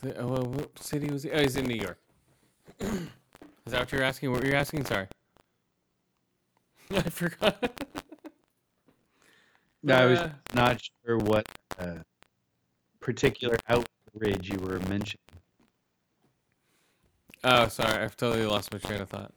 [0.00, 1.30] the oh, well, what city was he?
[1.30, 1.98] Oh, he's in New York.
[2.80, 2.88] Is
[3.66, 4.30] that what you're asking?
[4.32, 4.86] What were you asking?
[4.86, 5.08] Sorry,
[6.90, 7.70] I forgot.
[9.82, 10.20] No, I was
[10.54, 11.46] not sure what
[11.78, 11.98] uh,
[13.00, 15.18] particular outrage you were mentioning.
[17.42, 19.32] Oh, sorry, I've totally lost my train of thought.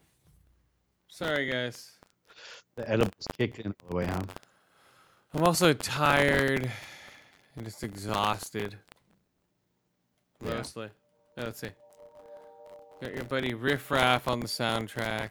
[1.07, 1.91] Sorry, guys.
[2.75, 4.23] The edibles kicked in all the way, huh?
[5.33, 6.69] I'm also tired
[7.55, 8.75] and just exhausted.
[10.43, 10.55] Yeah.
[10.55, 10.89] Mostly.
[11.37, 11.69] Yeah, let's see.
[13.01, 15.29] Got your buddy Riff Raff on the soundtrack.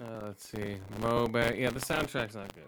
[0.00, 0.76] Uh, let's see.
[1.00, 1.58] Moba.
[1.58, 2.64] Yeah, the soundtrack's not good.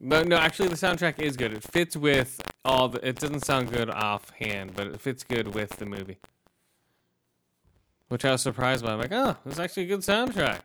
[0.00, 1.52] No, no, actually, the soundtrack is good.
[1.52, 3.06] It fits with all the.
[3.06, 6.18] It doesn't sound good offhand, but it fits good with the movie.
[8.08, 8.92] Which I was surprised by.
[8.92, 10.60] I'm like, oh, this is actually a good soundtrack.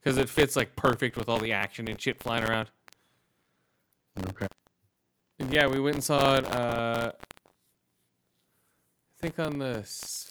[0.00, 2.70] Because it fits like perfect with all the action and shit flying around.
[4.28, 4.46] Okay.
[5.50, 6.46] Yeah, we went and saw it.
[6.46, 7.12] Uh,
[9.18, 9.82] I think on the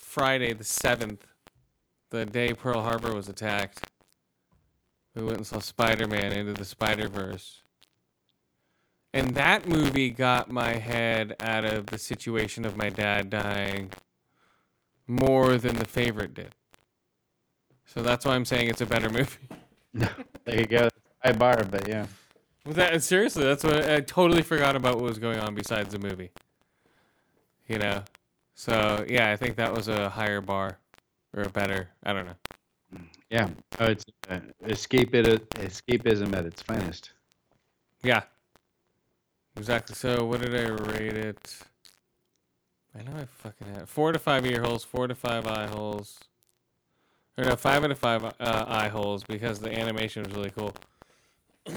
[0.01, 1.25] Friday, the seventh,
[2.13, 3.89] the day Pearl Harbor was attacked.
[5.15, 7.63] We went and saw Spider Man into the Spider Verse.
[9.11, 13.89] And that movie got my head out of the situation of my dad dying
[15.07, 16.53] more than the favorite did.
[17.85, 19.49] So that's why I'm saying it's a better movie.
[20.45, 20.89] There you go.
[21.23, 22.07] High bar, but yeah.
[22.65, 25.99] Well, that seriously, that's what I totally forgot about what was going on besides the
[25.99, 26.31] movie.
[27.65, 28.03] You know,
[28.55, 30.79] so yeah, I think that was a higher bar
[31.33, 31.89] or a better.
[32.03, 32.99] I don't know.
[33.29, 33.49] Yeah.
[33.79, 37.11] Oh, it's uh, escape it, escapism at its finest.
[38.03, 38.23] Yeah,
[39.55, 39.95] exactly.
[39.95, 41.57] So what did I rate it?
[42.95, 46.19] I know I fucking had four to five ear holes, four to five eye holes,
[47.37, 50.73] or no, five out of five uh, eye holes because the animation was really cool.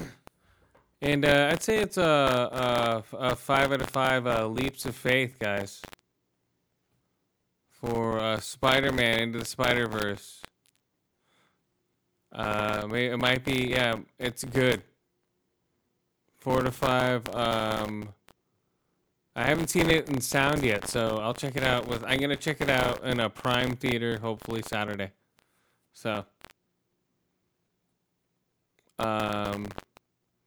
[1.03, 4.97] And uh, I'd say it's a, a, a five out of five uh, leaps of
[4.97, 5.83] faith, guys.
[7.81, 10.43] For uh, Spider-Man into the Spider-Verse.
[12.33, 14.83] Uh, it might be yeah, it's good.
[16.39, 17.23] Four to five.
[17.35, 18.11] Um,
[19.35, 21.87] I haven't seen it in sound yet, so I'll check it out.
[21.89, 25.13] With I'm gonna check it out in a Prime theater, hopefully Saturday.
[25.93, 26.25] So,
[28.99, 29.67] um,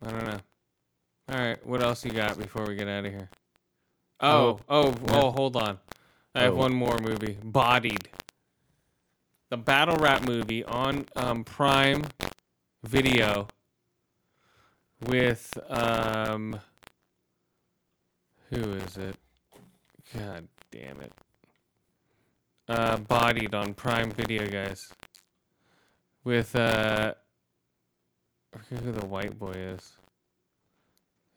[0.02, 0.40] I don't know.
[1.30, 3.30] All right, what else you got before we get out of here?
[4.20, 5.80] Oh, oh, oh, hold on.
[6.36, 6.58] I have Oh.
[6.58, 8.10] one more movie, Bodied.
[9.50, 12.04] The battle rap movie on um, Prime
[12.84, 13.48] Video
[15.08, 16.60] with um
[18.50, 19.16] who is it?
[20.18, 21.12] God damn it.
[22.68, 24.94] Uh Bodied on Prime Video, guys.
[26.24, 27.14] With uh
[28.54, 29.94] I who the white boy is.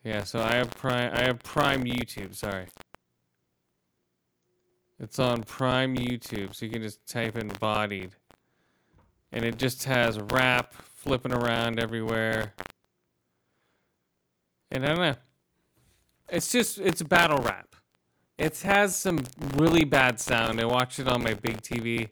[0.05, 2.66] Yeah, so I have Prime I have Prime YouTube, sorry.
[5.03, 8.12] It's on Prime YouTube, so you can just type in bodied.
[9.33, 12.55] And it just has rap flipping around everywhere.
[14.70, 15.15] And I don't know.
[16.29, 17.74] It's just it's battle rap.
[18.39, 19.24] It has some
[19.57, 20.61] really bad sound.
[20.61, 22.11] I watched it on my big TV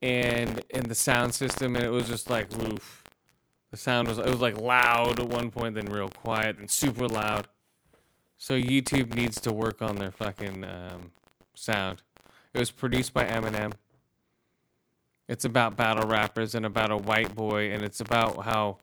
[0.00, 3.04] and in the sound system and it was just like roof.
[3.72, 7.06] The sound was it was like loud at one point, then real quiet, then super
[7.06, 7.46] loud.
[8.38, 11.12] So YouTube needs to work on their fucking um,
[11.54, 12.02] sound.
[12.54, 13.72] It was produced by Eminem.
[15.28, 18.78] It's about battle rappers and about a white boy, and it's about how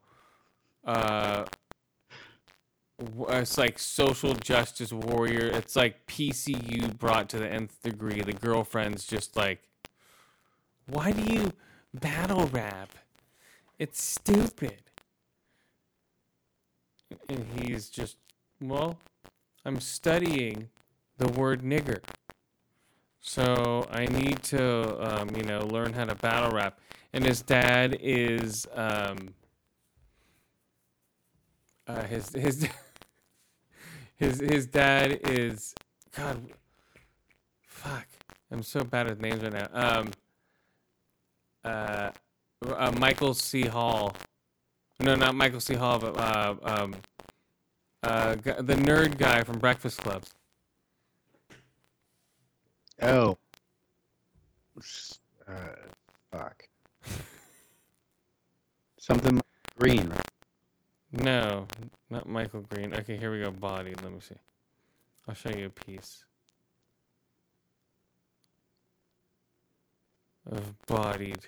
[0.85, 1.43] uh,
[3.29, 5.47] it's like social justice warrior.
[5.47, 8.21] It's like PCU brought to the nth degree.
[8.21, 9.61] The girlfriend's just like,
[10.87, 11.51] why do you
[11.93, 12.91] battle rap?
[13.77, 14.81] It's stupid.
[17.29, 18.17] And he's just,
[18.61, 18.97] well,
[19.65, 20.69] I'm studying
[21.17, 22.01] the word nigger.
[23.21, 26.79] So I need to, um, you know, learn how to battle rap.
[27.13, 29.33] And his dad is, um,
[31.87, 32.67] uh, his his
[34.17, 35.73] his his dad is,
[36.15, 36.41] God,
[37.65, 38.07] fuck,
[38.51, 39.67] I'm so bad with names right now.
[39.73, 40.11] Um,
[41.63, 42.11] uh,
[42.65, 43.63] uh, Michael C.
[43.67, 44.13] Hall.
[44.99, 45.75] No, not Michael C.
[45.75, 46.95] Hall, but uh, um,
[48.03, 50.33] uh, the nerd guy from Breakfast Clubs.
[53.01, 53.37] Oh.
[55.47, 55.53] Uh,
[56.31, 56.67] fuck.
[58.97, 59.41] Something
[59.77, 60.11] green.
[61.11, 61.67] No,
[62.09, 62.93] not Michael Green.
[62.93, 63.51] Okay, here we go.
[63.51, 63.93] Body.
[64.03, 64.35] Let me see.
[65.27, 66.25] I'll show you a piece
[70.51, 71.39] of bodied.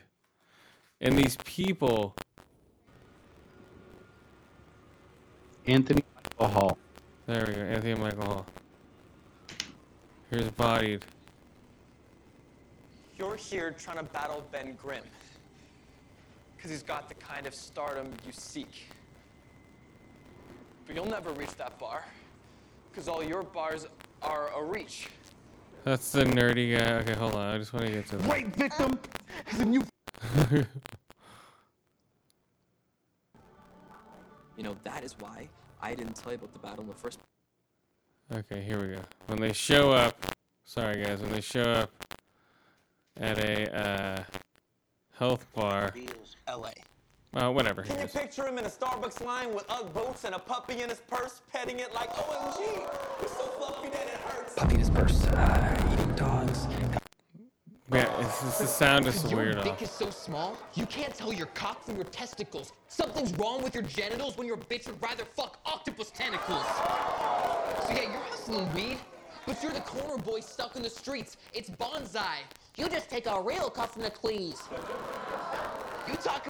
[1.02, 2.16] And these people,
[5.66, 6.78] Anthony Michael Hall.
[7.26, 7.62] there we go.
[7.62, 8.46] Anthony Michael Hall.
[10.30, 11.06] Here's bodied.
[13.20, 15.04] You're here trying to battle Ben Grimm.
[16.56, 18.86] Because he's got the kind of stardom you seek.
[20.88, 22.06] But you'll never reach that bar.
[22.90, 23.88] Because all your bars
[24.22, 25.10] are a reach.
[25.84, 26.94] That's the nerdy guy.
[27.00, 27.56] Okay, hold on.
[27.56, 28.32] I just want to get to that.
[28.32, 28.98] Rape victim
[29.52, 29.84] is a new.
[34.58, 35.48] You know, that is why
[35.82, 37.20] I didn't tell you about the battle in the first
[38.30, 39.02] Okay, here we go.
[39.28, 40.36] When they show up,
[40.66, 42.09] sorry guys, when they show up
[43.20, 44.24] at a uh,
[45.18, 45.94] health bar,
[46.48, 46.72] LA.
[47.36, 47.84] uh, whatever.
[47.84, 50.90] Can you picture him in a Starbucks line with Ugg boots and a puppy in
[50.90, 52.60] his purse, petting it like, OMG,
[53.20, 54.54] you're so fluffy that it hurts?
[54.56, 56.68] puppy in his purse, uh, eating dogs.
[57.92, 61.34] Yeah, it's, it's, the sound is Your weird dick is so small, you can't tell
[61.34, 62.72] your cock from your testicles.
[62.88, 66.64] Something's wrong with your genitals when your bitch would rather fuck octopus tentacles.
[67.88, 69.00] So yeah, you're hustling weed,
[69.48, 71.38] but you're the corner boy stuck in the streets.
[71.52, 72.44] It's bonsai.
[72.80, 74.62] You just take a real cuff from the cleese.
[76.08, 76.48] You talk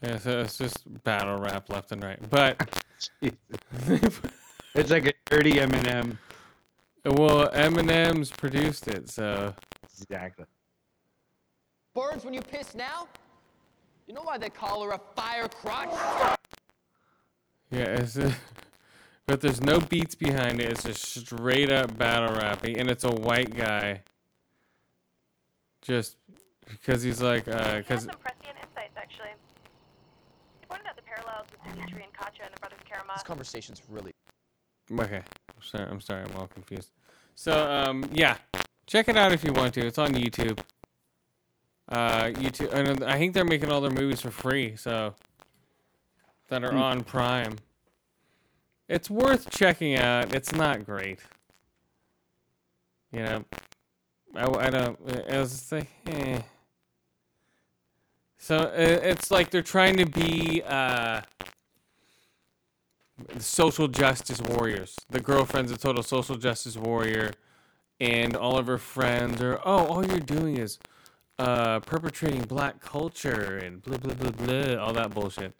[0.00, 2.20] Yeah, so it's just battle rap left and right.
[2.30, 2.84] But
[3.20, 6.18] it's like a dirty Eminem.
[7.04, 10.44] Well, Eminem's produced it, so exactly.
[11.94, 13.08] birds when you piss now?
[14.06, 16.38] You know why they call her a fire crotch?
[17.72, 18.16] Yeah, it's
[19.26, 20.70] but there's no beats behind it.
[20.70, 24.02] It's just straight up battle rapping, and it's a white guy.
[25.86, 26.16] Just
[26.68, 29.28] because he's like, uh, because some prescient insights, actually.
[30.60, 33.14] He pointed out the parallels with Dimitri and Katya and the brothers Karamazov.
[33.14, 34.12] This conversation's really.
[35.00, 35.18] okay,
[35.48, 36.90] I'm sorry, I'm sorry, I'm all confused.
[37.36, 38.36] So, um, yeah,
[38.86, 39.86] check it out if you want to.
[39.86, 40.58] It's on YouTube.
[41.88, 45.14] Uh, YouTube, and I think they're making all their movies for free, so
[46.48, 46.78] that are Hmm.
[46.78, 47.58] on Prime.
[48.88, 50.34] It's worth checking out.
[50.34, 51.20] It's not great.
[53.12, 53.44] You know,
[54.36, 54.98] I, I don't.
[55.30, 56.40] I was like, eh.
[58.38, 61.22] So it's like they're trying to be uh,
[63.38, 64.94] social justice warriors.
[65.10, 67.32] The girlfriend's a total social justice warrior,
[67.98, 70.78] and all of her friends are, oh, all you're doing is
[71.38, 75.54] uh, perpetrating black culture and blah blah blah blah, all that bullshit.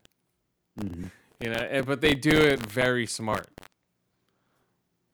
[1.40, 3.48] You know, but they do it very smart.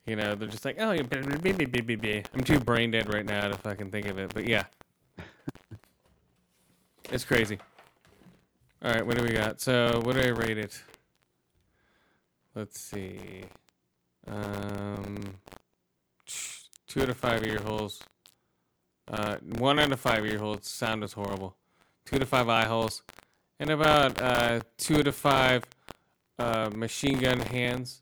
[0.06, 2.58] You know, they're just like, oh, you- blah, blah, blah, blah, blah, blah." I'm too
[2.58, 4.64] brain dead right now to fucking think of it, but yeah,
[7.10, 7.58] it's crazy.
[8.84, 9.60] All right, what do we got?
[9.60, 10.82] So, what do I rate it?
[12.54, 13.44] Let's see.
[14.26, 15.34] Um,
[16.88, 18.00] two out of five ear holes.
[19.08, 20.66] Uh, one out of five ear holes.
[20.66, 21.56] Sound is horrible.
[22.04, 23.02] Two to five eye holes,
[23.60, 25.62] and about uh, two to five
[26.38, 28.01] uh, machine gun hands,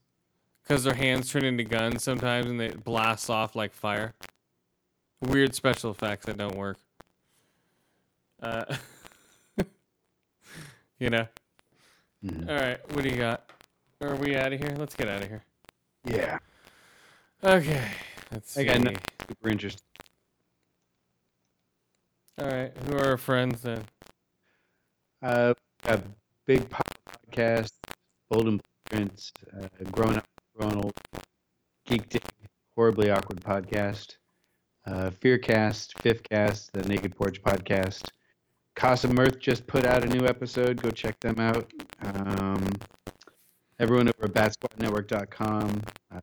[0.70, 4.14] because their hands turn into guns sometimes, and they blast off like fire.
[5.20, 6.78] Weird special effects that don't work.
[8.40, 8.76] Uh,
[11.00, 11.26] you know.
[12.48, 13.50] All right, what do you got?
[14.00, 14.72] Are we out of here?
[14.78, 15.42] Let's get out of here.
[16.04, 16.38] Yeah.
[17.42, 17.88] Okay.
[18.30, 18.98] Let's I got nothing
[19.28, 19.82] super interesting.
[22.38, 22.72] All right.
[22.86, 23.82] Who are our friends then?
[25.20, 25.52] Uh,
[25.86, 26.00] a
[26.46, 26.82] big po-
[27.28, 27.72] podcast,
[28.30, 30.26] Golden Prince, uh, Grown Up,
[30.60, 30.92] Grown Old,
[31.86, 32.22] Geek Dig,
[32.76, 34.16] Horribly Awkward Podcast,
[34.86, 38.10] uh, Fearcast, Fifth Cast, the Naked Porch Podcast.
[38.76, 40.82] Casa Mirth just put out a new episode.
[40.82, 41.72] Go check them out.
[42.02, 42.68] Um,
[43.78, 45.82] everyone over at batsquadnetwork.com.
[46.12, 46.20] Uh,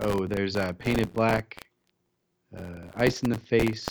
[0.00, 1.62] oh, there's uh, Painted Black,
[2.56, 3.86] uh, Ice in the Face,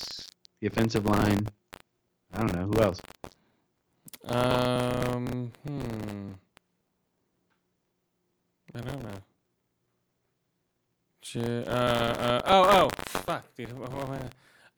[0.61, 1.47] The Offensive Line.
[2.33, 2.71] I don't know.
[2.73, 3.01] Who else?
[4.25, 5.51] Um.
[5.67, 6.31] Hmm.
[8.73, 9.21] I don't know.
[11.35, 13.77] Uh, uh, oh, oh, fuck, dude.
[13.77, 14.29] What- what am I-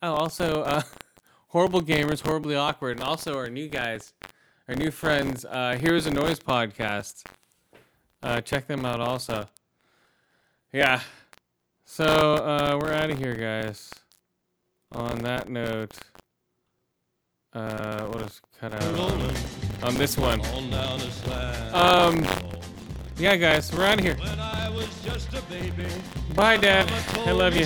[0.04, 0.82] Oh, also, uh,
[1.50, 4.14] horrible gamers, horribly awkward, and also our new guys,
[4.70, 7.24] our new friends, uh, Here's a Noise podcast.
[8.22, 9.50] Uh, check them out also.
[10.72, 11.02] Yeah.
[11.86, 13.90] So uh, we're out of here, guys.
[14.92, 15.98] On that note,
[17.54, 19.34] uh, what is cut out on,
[19.84, 20.40] on this one?
[21.74, 22.26] Um,
[23.18, 24.18] yeah, guys, we're out of here.
[26.36, 26.92] Bye, Dad.
[27.26, 27.66] I love you.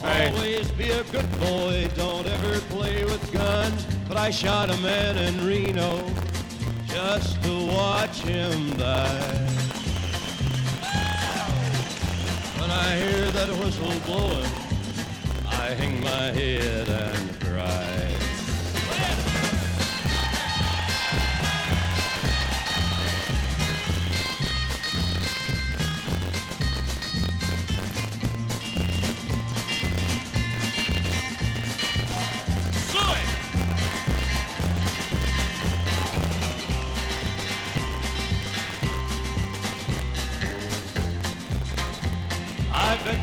[0.00, 0.32] Bye.
[0.32, 3.84] Always be a good boy, don't ever play with guns.
[4.06, 6.04] But I shot a man in Reno
[6.86, 9.48] just to watch him die.
[12.60, 14.50] When I hear that whistle blowing,
[15.46, 17.97] I hang my head and cry.